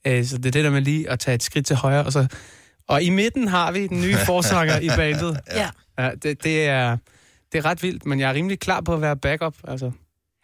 [0.06, 0.18] Ja.
[0.20, 2.04] Øh, så det er det der med lige at tage et skridt til højre.
[2.06, 2.28] Og, så,
[2.88, 5.40] og i midten har vi den nye forsanger i bandet.
[5.54, 5.70] Ja.
[6.00, 6.98] Ja, det, det, er,
[7.52, 9.56] det er ret vildt, men jeg er rimelig klar på at være backup.
[9.68, 9.92] Altså.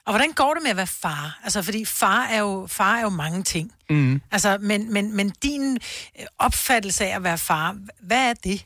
[0.05, 1.39] Og hvordan går det med at være far?
[1.43, 3.71] Altså, fordi far er jo, far er jo mange ting.
[3.89, 4.21] Mm.
[4.31, 5.77] Altså, men, men, men din
[6.19, 8.65] øh, opfattelse af at være far, hvad er det?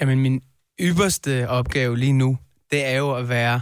[0.00, 0.42] Jamen, min
[0.80, 2.38] ypperste opgave lige nu,
[2.70, 3.60] det er jo at være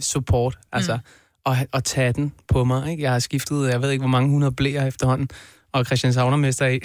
[0.00, 0.58] support.
[0.72, 1.02] Altså, mm.
[1.44, 2.90] og, og tage den på mig.
[2.90, 3.02] Ikke?
[3.02, 5.28] Jeg har skiftet, jeg ved ikke, hvor mange hundrede blæer efterhånden,
[5.72, 6.80] og Christian Savnermester er i...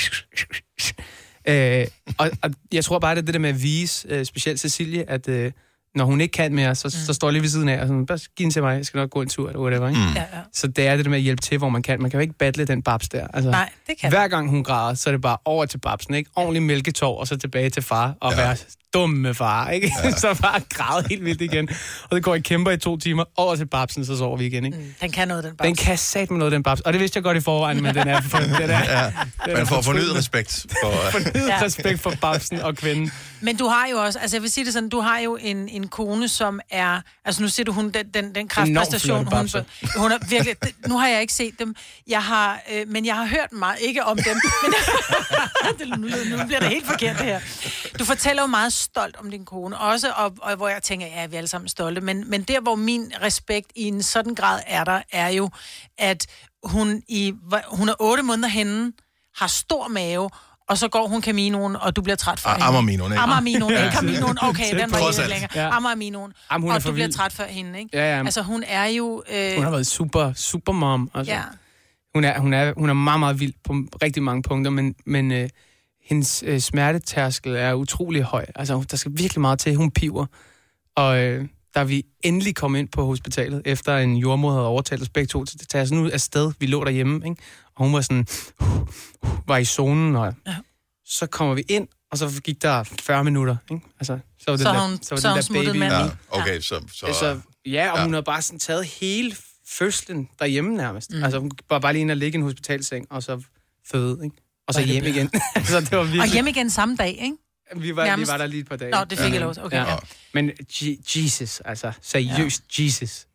[1.82, 4.60] øh, og, og jeg tror bare, det er det der med at vise, øh, specielt
[4.60, 5.52] Cecilie, at øh,
[5.96, 7.06] når hun ikke kan mere, så, mm.
[7.06, 8.86] så står jeg lige ved siden af, og sådan, bare giv den til mig, jeg
[8.86, 9.88] skal nok gå en tur, eller whatever.
[9.88, 10.02] Ikke?
[10.02, 10.16] Mm.
[10.16, 10.42] Ja, ja.
[10.54, 12.02] Så det er det der med at hjælpe til, hvor man kan.
[12.02, 13.28] Man kan jo ikke battle den babs der.
[13.34, 16.14] Altså, Nej, det kan Hver gang hun græder, så er det bare over til babsen,
[16.14, 16.30] ikke?
[16.36, 18.38] Ordentlig mælketår, og så tilbage til far, og ja.
[18.38, 18.56] være
[18.94, 19.92] dumme far, ikke?
[20.04, 20.12] Ja.
[20.26, 21.70] så bare græde helt vildt igen.
[22.10, 24.66] Og det går i kæmper i to timer, over til babsen, så sover vi igen,
[24.66, 24.78] ikke?
[24.78, 25.68] Mm, den kan noget, den bare.
[25.68, 26.82] Den kan sat med noget, den babs.
[26.82, 28.22] Og det vidste jeg godt i forvejen, men den er...
[28.22, 29.12] For, den er
[29.48, 30.92] Ja, man får fornyet respekt for...
[31.20, 31.62] fornyet Ja.
[31.62, 33.12] respekt for babsen og kvinden.
[33.42, 35.70] Men du har jo også, altså jeg vil sige det sådan, du har jo en,
[35.70, 39.50] en kone, som er, altså nu siger du, hun, den, den, den kraftpræstation, hun,
[39.98, 40.56] hun er virkelig,
[40.88, 41.76] nu har jeg ikke set dem,
[42.08, 44.74] jeg har, øh, men jeg har hørt meget, ikke om dem, men
[45.80, 47.40] det, nu, nu bliver det helt forkert det her.
[48.00, 51.26] Du fortæller jo meget stolt om din kone, også, og, og hvor jeg tænker, ja,
[51.26, 54.60] vi er alle sammen stolte, men, men der, hvor min respekt i en sådan grad
[54.68, 55.50] er der, er jo,
[55.98, 56.28] at
[56.64, 57.34] hun, i,
[57.68, 58.94] hun er otte måneder henne,
[59.38, 60.30] har stor mave,
[60.70, 62.66] og så går hun Caminoen, og du bliver træt for Ah, hende.
[62.68, 63.22] Ammerminoen, ikke?
[63.22, 63.92] Ammerminoen, ikke.
[63.92, 64.38] Caminoen.
[64.50, 65.50] Okay, den var ikke længere.
[65.56, 65.74] Ja.
[66.52, 67.90] Jamen, er og du bliver træt for hende, ikke?
[67.98, 68.20] Ja, ja.
[68.20, 69.24] Altså, hun er jo...
[69.32, 71.12] Øh, Hun har været super, super mom.
[71.14, 71.34] Altså.
[71.34, 71.42] Ja.
[72.16, 75.32] Hun, er, hun, er, hun er meget, meget vild på rigtig mange punkter, men, men
[75.32, 75.50] øh,
[76.06, 78.46] hendes øh, smertetærskel er utrolig høj.
[78.56, 79.76] Altså, der skal virkelig meget til.
[79.76, 80.26] Hun piver.
[80.96, 85.10] Og øh, da vi endelig kom ind på hospitalet, efter en jordmor havde overtalt os
[85.10, 86.52] begge to til at tage os nu afsted.
[86.60, 87.42] Vi lå derhjemme, ikke?
[87.76, 88.28] Og hun var sådan,
[89.48, 90.56] var i zonen, og ja.
[91.06, 93.86] så kommer vi ind, og så gik der 40 minutter, ikke?
[94.00, 96.00] Altså, så var det Så der, har hun- var så hun smuttet manden.
[96.00, 96.82] Ja, okay, så...
[96.94, 98.04] så Altså, ja, og ja.
[98.04, 99.36] hun har bare sådan taget hele
[99.68, 101.12] fødslen derhjemme nærmest.
[101.14, 101.24] Mm.
[101.24, 103.42] Altså, hun var bare lige inde og ligge i en hospitalseng, og så
[103.92, 104.36] føde, ikke?
[104.68, 105.30] Og så hjem igen.
[105.66, 106.22] så det var virkelig...
[106.22, 107.36] Og hjem igen samme dag, ikke?
[107.76, 108.32] Vi var, vi Nærmest.
[108.32, 108.92] var der lige et par dage.
[108.92, 109.54] Nå, det fik jeg lov.
[109.62, 109.96] Okay, ja.
[110.34, 112.84] Men Je- Jesus, altså seriøst ja.
[112.84, 113.26] Jesus.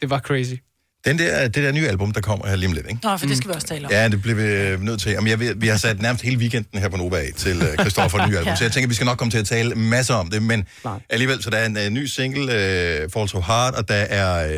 [0.00, 0.54] Det var crazy.
[1.04, 3.00] Den der, det der nye album, der kommer her lige om lidt, ikke?
[3.02, 3.92] Nå, for det skal vi også tale om.
[3.92, 5.12] Ja, det bliver vi øh, nødt til.
[5.12, 8.26] Jamen, jeg vi har sat nærmest hele weekenden her på Nova af til uh, Christoffer
[8.28, 8.56] nye album, Ja.
[8.56, 11.00] så jeg tænker, vi skal nok komme til at tale masser om det, men Nej.
[11.10, 14.48] alligevel, så der er en uh, ny single, uh, Fall So Hard, og der er,
[14.48, 14.52] uh,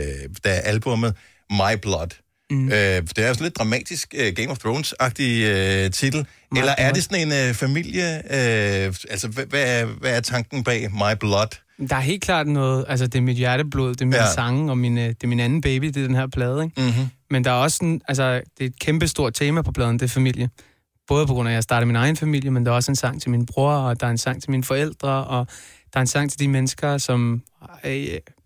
[0.44, 1.14] der er albumet
[1.50, 2.08] My Blood.
[2.55, 2.64] Mm.
[2.64, 5.30] Uh, det er jo sådan lidt dramatisk uh, Game of Thrones-agtig
[5.84, 6.26] uh, titel.
[6.53, 8.22] My Eller er det sådan en uh, familie...
[8.24, 11.46] Uh, altså, hvad, hvad, er, hvad er tanken bag My Blood?
[11.88, 14.32] Der er helt klart noget, altså det er mit hjerteblod, det er mine Ja.
[14.32, 16.80] sange, og min, øh, det er min anden baby, det er den her plade, ikke?
[16.80, 17.07] Mm-hmm.
[17.30, 20.05] Men der er også sådan, altså det er et kæmpe stort tema på pladen, det
[20.05, 20.48] er familie.
[21.09, 22.96] Både på grund af, at jeg startede min egen familie, men der er også en
[22.96, 25.46] sang til min bror, og der er en sang til mine forældre, og
[25.92, 27.42] der er en sang til de mennesker, som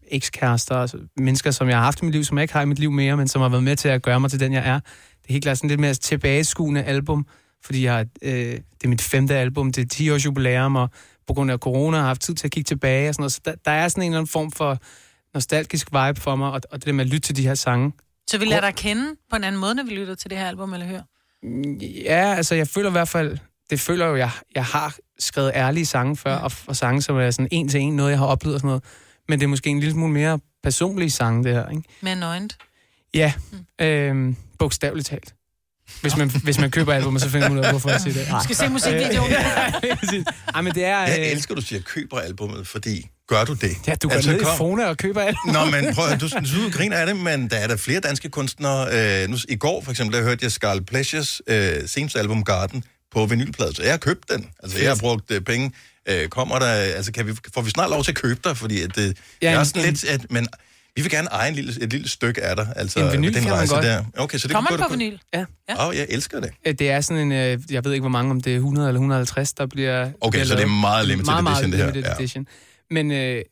[0.09, 2.67] ekskærester, altså mennesker, som jeg har haft i mit liv, som jeg ikke har i
[2.67, 4.69] mit liv mere, men som har været med til at gøre mig til den, jeg
[4.69, 4.81] er.
[4.81, 7.27] Det er helt klart sådan lidt mere tilbageskuende album,
[7.65, 10.91] fordi jeg øh, det er mit femte album, det er 10 års jubilæum, og
[11.27, 13.33] på grund af corona har jeg haft tid til at kigge tilbage og sådan noget.
[13.33, 14.79] Så der, der er sådan en eller anden form for
[15.35, 17.93] nostalgisk vibe for mig, og, og det der med at lytte til de her sange.
[18.31, 20.49] Så vi lader dig kende på en anden måde, når vi lytter til det her
[20.49, 21.03] album, eller hører?
[22.05, 23.39] Ja, altså jeg føler i hvert fald,
[23.71, 27.31] det føler jo, jeg, jeg har skrevet ærlige sange før, og, og sange, som er
[27.31, 28.85] sådan en til en, noget jeg har oplevet og sådan noget.
[29.29, 31.83] Men det er måske en lille smule mere personlige sange, det her, ikke?
[32.01, 32.57] Mere nøgent.
[33.15, 33.33] Ja,
[33.81, 35.35] øhm, bogstaveligt talt.
[36.01, 38.29] Hvis man, hvis man køber albumet, så finder man ud af, hvorfor jeg siger det.
[38.33, 39.33] Du skal se musikvideoen.
[40.55, 40.99] Ej, men det er...
[40.99, 43.71] Jeg øh, elsker, du siger, køber albumet, fordi gør du det?
[43.87, 45.53] Ja, du går altså, ned i Fona og køber albumet.
[45.53, 48.29] Nå, men prøv at du, du griner af det, men der er der flere danske
[48.29, 49.23] kunstnere.
[49.23, 52.85] Øh, nu, I går for eksempel, der hørte jeg Scarlet Pleasures øh, seneste album Garden
[53.13, 54.51] på vinylplade, så jeg har købt den.
[54.63, 55.73] Altså, jeg har brugt øh, penge.
[56.09, 58.57] Øh, kommer der, altså, kan vi, får vi snart lov til at købe dig?
[58.57, 60.47] Fordi at, øh, ja, er en- sådan lidt, at, men
[60.97, 62.73] vi vil gerne eje en lille, et lille stykke af dig.
[62.77, 63.85] Altså, En vinyl den kan man rejse godt.
[63.85, 64.05] Der.
[64.17, 65.17] Okay, så det Kommer på vinyl?
[65.35, 65.45] Ja.
[65.79, 66.51] Åh, oh, jeg elsker det.
[66.67, 68.89] Øh, Det er sådan en, øh, jeg ved ikke hvor mange, om det er 100
[68.89, 70.11] eller 150, der bliver...
[70.21, 72.23] Okay, bliver så det er meget limited meget, meget edition, det her, limited ja.
[72.23, 72.47] edition.
[72.91, 73.43] Men øh,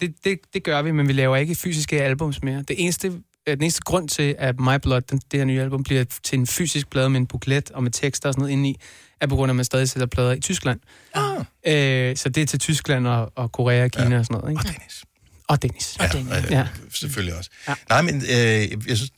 [0.00, 2.64] det, det, det gør vi, men vi laver ikke fysiske albums mere.
[2.68, 3.08] Det eneste,
[3.46, 6.46] den eneste grund til, at My Blood, den, det her nye album, bliver til en
[6.46, 8.76] fysisk plade med en buklet og med tekster og sådan noget indeni,
[9.20, 10.80] er på grund af, at man stadig sætter plader i Tyskland.
[11.14, 11.36] Ah.
[11.66, 14.18] Øh, så det er til Tyskland og, og Korea og Kina ja.
[14.18, 14.50] og sådan noget.
[14.50, 14.60] Ikke?
[14.60, 15.04] Og Dennis.
[15.48, 15.96] Og Dennis.
[16.00, 16.66] Ja, ja, Ja.
[16.94, 17.50] selvfølgelig også.
[17.68, 17.74] Ja.
[17.88, 19.10] Nej, men øh, jeg synes,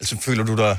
[0.00, 0.78] altså føler du dig,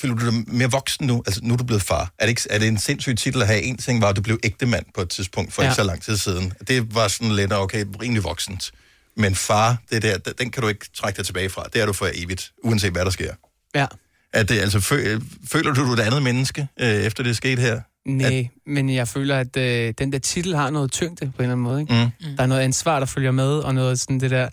[0.00, 1.22] føler du dig mere voksen nu?
[1.26, 2.12] Altså nu er du blevet far.
[2.18, 3.62] Er det, ikke, er det en sindssyg titel at have?
[3.62, 5.62] En ting var, at du blev ægte mand på et tidspunkt for.
[5.62, 5.68] Ja.
[5.68, 6.52] ikke så lang tid siden.
[6.68, 8.72] Det var sådan lidt, okay, rimelig voksent.
[9.16, 11.64] Men far, det der, den kan du ikke trække dig tilbage fra.
[11.72, 13.34] Det er du for evigt, uanset hvad der sker.
[13.74, 13.86] Ja.
[14.34, 17.34] At det, altså, fø, føler du, du er et andet menneske, øh, efter det er
[17.34, 17.80] sket her?
[18.06, 21.52] Nej, men jeg føler, at øh, den der titel har noget tyngde på en eller
[21.52, 21.80] anden måde.
[21.80, 22.12] Ikke?
[22.20, 22.36] Mm.
[22.36, 24.48] Der er noget ansvar, der følger med, og noget sådan det der...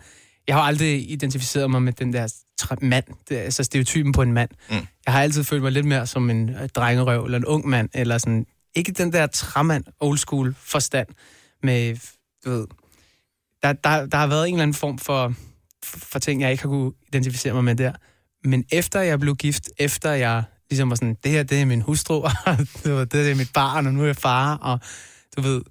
[0.48, 2.28] Jeg har aldrig identificeret mig med den der
[2.82, 4.50] mand, det, er, altså stereotypen på en mand.
[4.70, 4.76] Mm.
[5.06, 7.90] Jeg har altid følt mig lidt mere som en øh, drengerøv, eller en ung mand,
[7.94, 8.46] eller sådan...
[8.76, 11.08] Ikke den der træmand, old school forstand,
[11.64, 11.98] med,
[12.46, 12.68] du ved...
[13.64, 15.34] Der, der, der har været en eller anden form for,
[15.84, 17.92] for ting, jeg ikke har kunne identificere mig med der.
[18.44, 21.82] Men efter jeg blev gift, efter jeg ligesom var sådan, det her, det er min
[21.82, 24.80] hustru, og du ved, det er mit barn, og nu er jeg far, og
[25.38, 25.62] du ved,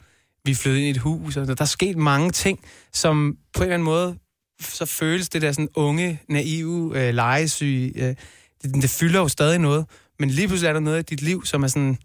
[0.45, 2.61] vi flyttede ind i et hus, og der er sket mange ting,
[2.93, 4.17] som på en eller anden måde,
[4.61, 8.15] så føles det der sådan unge, naive, øh, legesyge, øh,
[8.63, 9.87] det, det fylder jo stadig noget,
[10.19, 11.99] men lige pludselig er der noget i dit liv, som er sådan,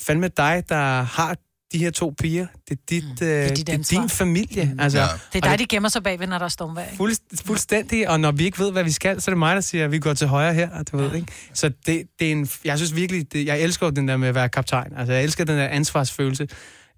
[0.00, 1.36] fandme dig, der har
[1.72, 4.74] de her to piger, det er, dit, øh, det er, dit det er din familie.
[4.78, 5.06] Altså, Ja.
[5.32, 6.84] Det er dig, de gemmer sig bagved, når der er stormvejr.
[6.86, 6.96] ikke?
[6.96, 7.14] Fuld,
[7.46, 9.84] fuldstændig, og når vi ikke ved, hvad vi skal, så er det mig, der siger,
[9.84, 11.32] at vi går til højre her, du ved, ikke?
[11.54, 14.34] Så det, det er en, jeg synes virkelig, det, jeg elsker den der med at
[14.34, 14.92] være kaptajn.
[14.96, 16.48] Altså, jeg elsker den der ansvarsfølelse,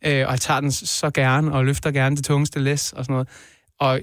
[0.06, 3.12] øh, og jeg tager den så gerne, og løfter gerne det tungeste læs og sådan
[3.12, 3.28] noget.
[3.80, 4.00] Og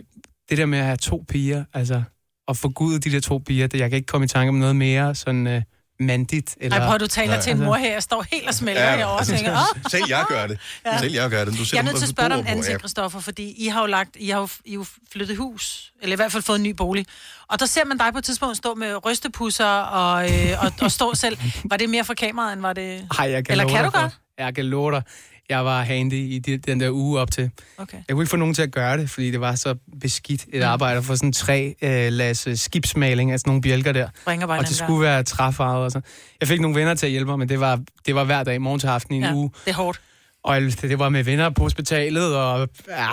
[0.49, 2.01] det der med at have to piger, altså,
[2.47, 4.55] at få gud de der to piger, det, jeg kan ikke komme i tanke om
[4.55, 5.61] noget mere sådan øh,
[5.99, 6.55] mandigt.
[6.61, 7.41] Eller, Ej, prøv at du taler Nej.
[7.41, 7.91] til en mor her.
[7.91, 10.59] Jeg står helt og smelter ja, herovre og tænker, åh, Selv jeg gør det.
[10.85, 10.99] Ja.
[10.99, 11.53] Selv jeg gør det.
[11.53, 12.77] Du jeg er nødt til at spørge dig om ja.
[12.77, 16.15] Christoffer, fordi I har jo lagt, I har jo, I har jo flyttet hus, eller
[16.15, 17.05] i hvert fald fået en ny bolig.
[17.47, 20.91] Og der ser man dig på et tidspunkt stå med rystepusser og, øh, og, og
[20.91, 21.37] stå selv.
[21.63, 23.07] Var det mere for kameraet, end var det...
[23.19, 24.17] Ej, jeg kan Eller kan du godt?
[24.37, 25.03] Jeg kan love dig.
[25.49, 27.49] Jeg var handy i de, den der uge op til.
[27.77, 27.97] Okay.
[28.07, 30.63] Jeg kunne ikke få nogen til at gøre det, fordi det var så beskidt et
[30.63, 34.09] arbejde for sådan tre øh, lasse skibsmaling, altså nogle bjælker der.
[34.25, 36.01] Og det skulle være træfarvet og så.
[36.39, 38.61] Jeg fik nogle venner til at hjælpe mig, men det var, det var hver dag,
[38.61, 39.51] morgen til aften i en Ja, uge.
[39.65, 40.01] det er hårdt.
[40.43, 43.07] Og det, det var med venner på hospitalet, og ja,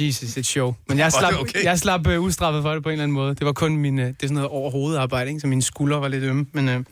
[0.00, 0.74] Jesus, et show.
[0.88, 1.64] Men jeg slap, okay?
[1.64, 3.34] jeg slap øh, ustraffet for det på en eller anden måde.
[3.34, 5.40] Det var kun min, øh, det er sådan noget overhovedet arbejde, ikke?
[5.40, 6.46] så mine skuldre var lidt ømme.
[6.52, 6.84] Men øh,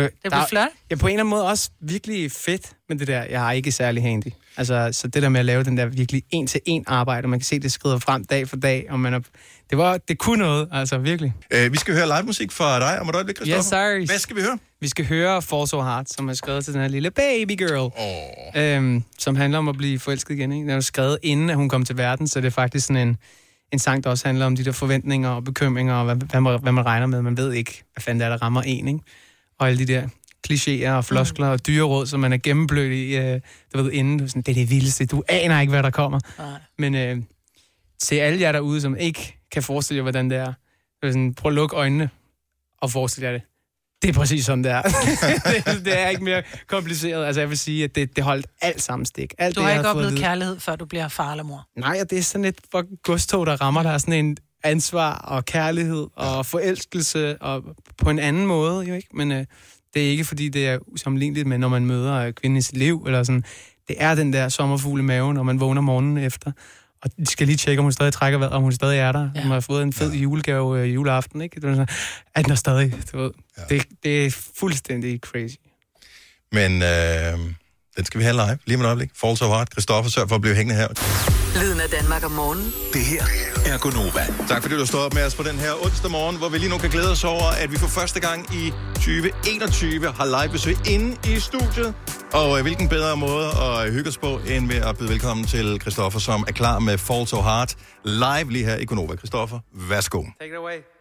[0.00, 0.68] det, var, blev flot.
[0.90, 3.22] Ja, på en eller anden måde også virkelig fedt med det der.
[3.22, 4.26] Jeg er ikke særlig handy.
[4.56, 7.44] Altså, så det der med at lave den der virkelig en-til-en arbejde, og man kan
[7.44, 9.20] se, det skrider frem dag for dag, og man er,
[9.70, 11.34] det, var, det kunne noget, altså virkelig.
[11.50, 13.96] Øh, vi skal høre live musik fra dig om et øjeblik, Christoffer.
[13.96, 14.12] Yes, sir.
[14.12, 14.58] Hvad skal vi høre?
[14.80, 17.92] Vi skal høre Fall So Hard, som er skrevet til den her lille baby girl.
[17.96, 18.62] Oh.
[18.62, 20.52] Øhm, som handler om at blive forelsket igen.
[20.52, 20.62] Ikke?
[20.62, 23.16] Den er skrevet inden, at hun kom til verden, så det er faktisk sådan en,
[23.72, 26.60] en sang, der også handler om de der forventninger og bekymringer, og hvad, hvad, man,
[26.60, 27.22] hvad man regner med.
[27.22, 29.00] Man ved ikke, hvad fanden det er, der rammer en, ikke?
[29.62, 30.08] Og alle de der
[30.48, 31.52] klichéer og floskler mm.
[31.52, 33.40] og dyreråd, som man er gennemblødt i, øh,
[33.74, 34.18] du ved, inden.
[34.18, 35.06] Du sådan, det er det vildeste.
[35.06, 36.20] Du aner ikke, hvad der kommer.
[36.38, 36.60] Nej.
[36.78, 37.22] Men øh,
[37.98, 41.12] til alle jer derude, som ikke kan forestille jer, hvordan det er, så er det
[41.12, 42.10] sådan, prøv at lukke øjnene
[42.78, 43.42] og forestil jer det.
[44.02, 44.82] Det er præcis sådan, det er.
[45.72, 47.26] det, det er ikke mere kompliceret.
[47.26, 49.34] Altså, jeg vil sige, at det, det holdt alt sammen stik.
[49.38, 51.68] Alt Du det, har jeg ikke oplevet kærlighed, før du bliver far eller mor.
[51.76, 52.60] Nej, og det er sådan et
[53.02, 54.00] godstog, der rammer dig.
[54.00, 57.62] Sådan en ansvar og kærlighed og forelskelse og
[57.98, 59.08] på en anden måde, jo ikke?
[59.14, 59.44] Men øh,
[59.94, 62.76] det er ikke, fordi det er usammenligneligt med, når man møder øh, kvinden i sit
[62.76, 63.44] liv, eller sådan.
[63.88, 66.52] Det er den der sommerfugl i maven, når man vågner morgenen efter.
[67.02, 69.30] Og de skal lige tjekke, om hun stadig trækker vejret, om hun stadig er der.
[69.34, 69.42] Ja.
[69.42, 71.60] Hun har fået en fed julegave øh, juleaften, ikke?
[71.60, 71.88] Det er sådan,
[72.34, 73.30] at den er stadig, du ved.
[73.58, 73.62] Ja.
[73.74, 75.56] Det, det er fuldstændig crazy.
[76.52, 77.54] Men øh,
[77.96, 79.10] den skal vi have live lige om et øjeblik.
[79.20, 79.66] Fall So Hard.
[79.72, 80.88] Christoffer, sørg for at blive hængende her.
[81.60, 82.64] Lyden af Danmark om morgenen.
[82.92, 83.24] Det her
[83.66, 84.26] er Gonova.
[84.48, 86.58] Tak fordi du har stået op med os på den her onsdag morgen, hvor vi
[86.58, 90.52] lige nu kan glæde os over, at vi for første gang i 2021 har live
[90.52, 91.94] besøg inde i studiet.
[92.32, 95.80] Og øh, hvilken bedre måde at hygge os på, end ved at byde velkommen til
[95.80, 97.74] Christoffer, som er klar med Fall So Hard
[98.04, 99.16] live lige her i Gonova.
[99.16, 100.22] Christoffer, værsgo.
[100.40, 100.91] Take it away.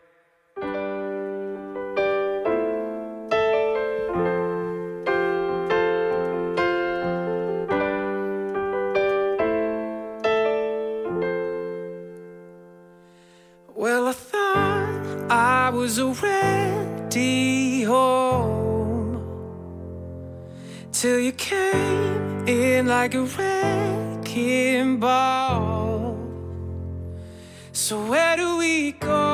[15.82, 19.18] Was already home
[20.92, 26.20] till you came in like a wrecking ball.
[27.72, 29.31] So where do we go?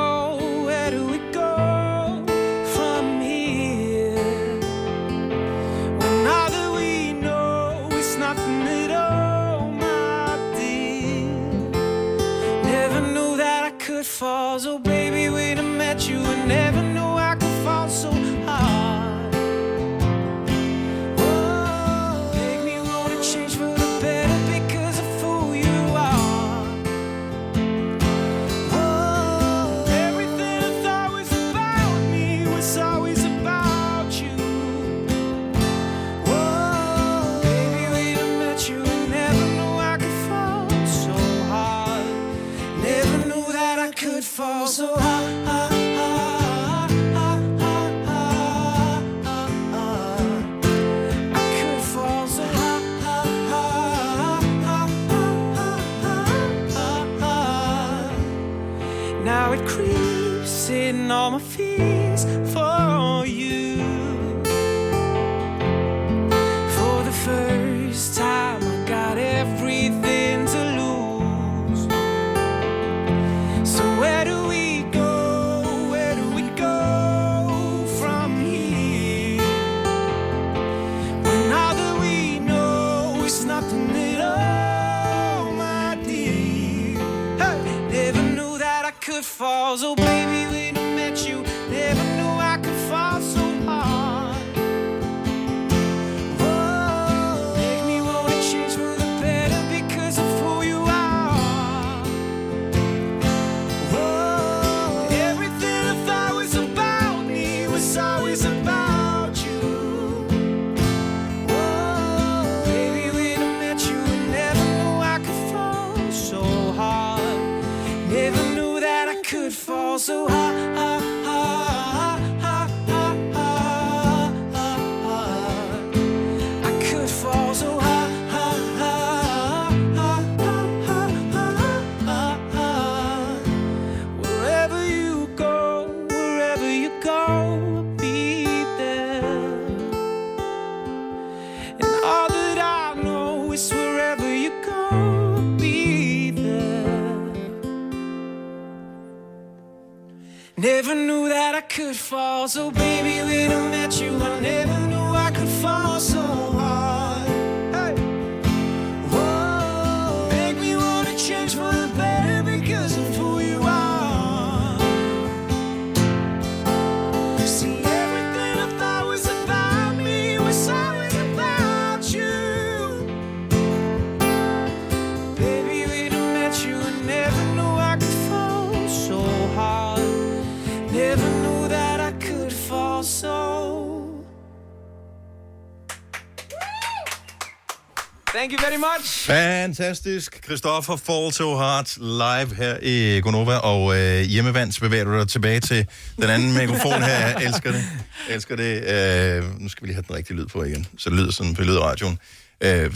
[188.38, 189.26] Thank you very much.
[189.26, 190.44] Fantastisk.
[190.44, 195.60] Christoffer Fall So Hard live her i Gonova, og øh, hjemmevands bevæger du dig tilbage
[195.60, 195.86] til
[196.16, 197.18] den anden mikrofon her.
[197.18, 197.84] Jeg elsker det.
[198.28, 198.84] Jeg elsker det.
[198.84, 201.54] Øh, nu skal vi lige have den rigtige lyd på igen, så det lyder sådan
[201.54, 202.18] på lydradioen.
[202.60, 202.90] Øh,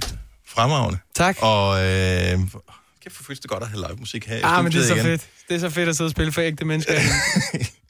[0.46, 0.98] fremragende.
[1.14, 1.36] Tak.
[1.40, 2.38] Og øh,
[3.02, 4.94] kæft for det godt at have live musik her i Ah, men det er så
[4.94, 5.04] igen.
[5.04, 5.22] fedt.
[5.48, 6.94] Det er så fedt at sidde og spille for ægte mennesker.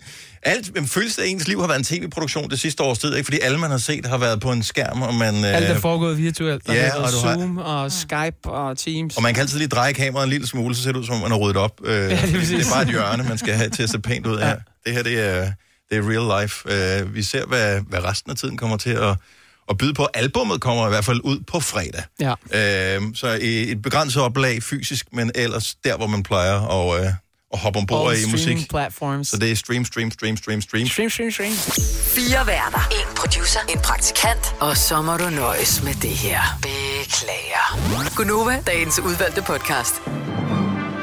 [0.42, 3.14] Alt, men føles det, at ens liv har været en tv-produktion det sidste års tid,
[3.16, 3.24] ikke?
[3.24, 5.44] Fordi alle, man har set, har været på en skærm, og man...
[5.44, 6.66] Alt er Øh, foregået virtuelt.
[6.66, 9.16] Der ja, har og du har- Zoom og Skype og Teams.
[9.16, 11.14] og man kan altid lige dreje kameraet en lille smule, så ser det ud som,
[11.14, 11.80] om man har ryddet op.
[11.84, 13.98] Øh, ja, det, er det er bare et hjørne, man skal have til at se
[13.98, 14.56] pænt ud her.
[14.86, 15.52] Det her, det er,
[15.90, 16.72] det er real life.
[17.02, 19.16] Øh, vi ser, hvad, hvad resten af tiden kommer til at,
[19.70, 20.08] at byde på.
[20.14, 22.02] Albummet kommer i hvert fald ud på fredag.
[22.20, 22.96] Ja.
[22.96, 26.60] Øh, så et begrænset oplag fysisk, men ellers der, hvor man plejer
[26.94, 27.12] at, øh,
[27.52, 28.68] at hoppe ombord All i musik.
[28.70, 29.28] platforms.
[29.28, 30.86] Så det er stream, stream, stream, stream, stream.
[30.86, 31.52] Stream, stream, stream.
[32.16, 32.88] Fire værter.
[32.90, 33.60] En producer.
[33.68, 34.54] En praktikant.
[34.60, 36.40] Og så må du nøjes med det her.
[36.62, 38.14] Beklager.
[38.16, 39.94] Gunova, dagens udvalgte podcast.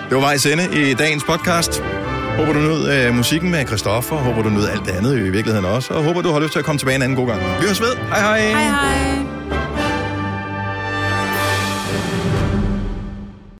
[0.09, 1.81] Det var vejs ende i dagens podcast.
[2.37, 4.15] Håber du nød øh, musikken med Christoffer.
[4.17, 5.93] Håber du nød alt det andet i virkeligheden også.
[5.93, 7.39] Og håber du har lyst til at komme tilbage en anden god gang.
[7.41, 7.95] Vi høres ved.
[7.95, 8.39] Hej hej.
[8.41, 9.38] Hej hej.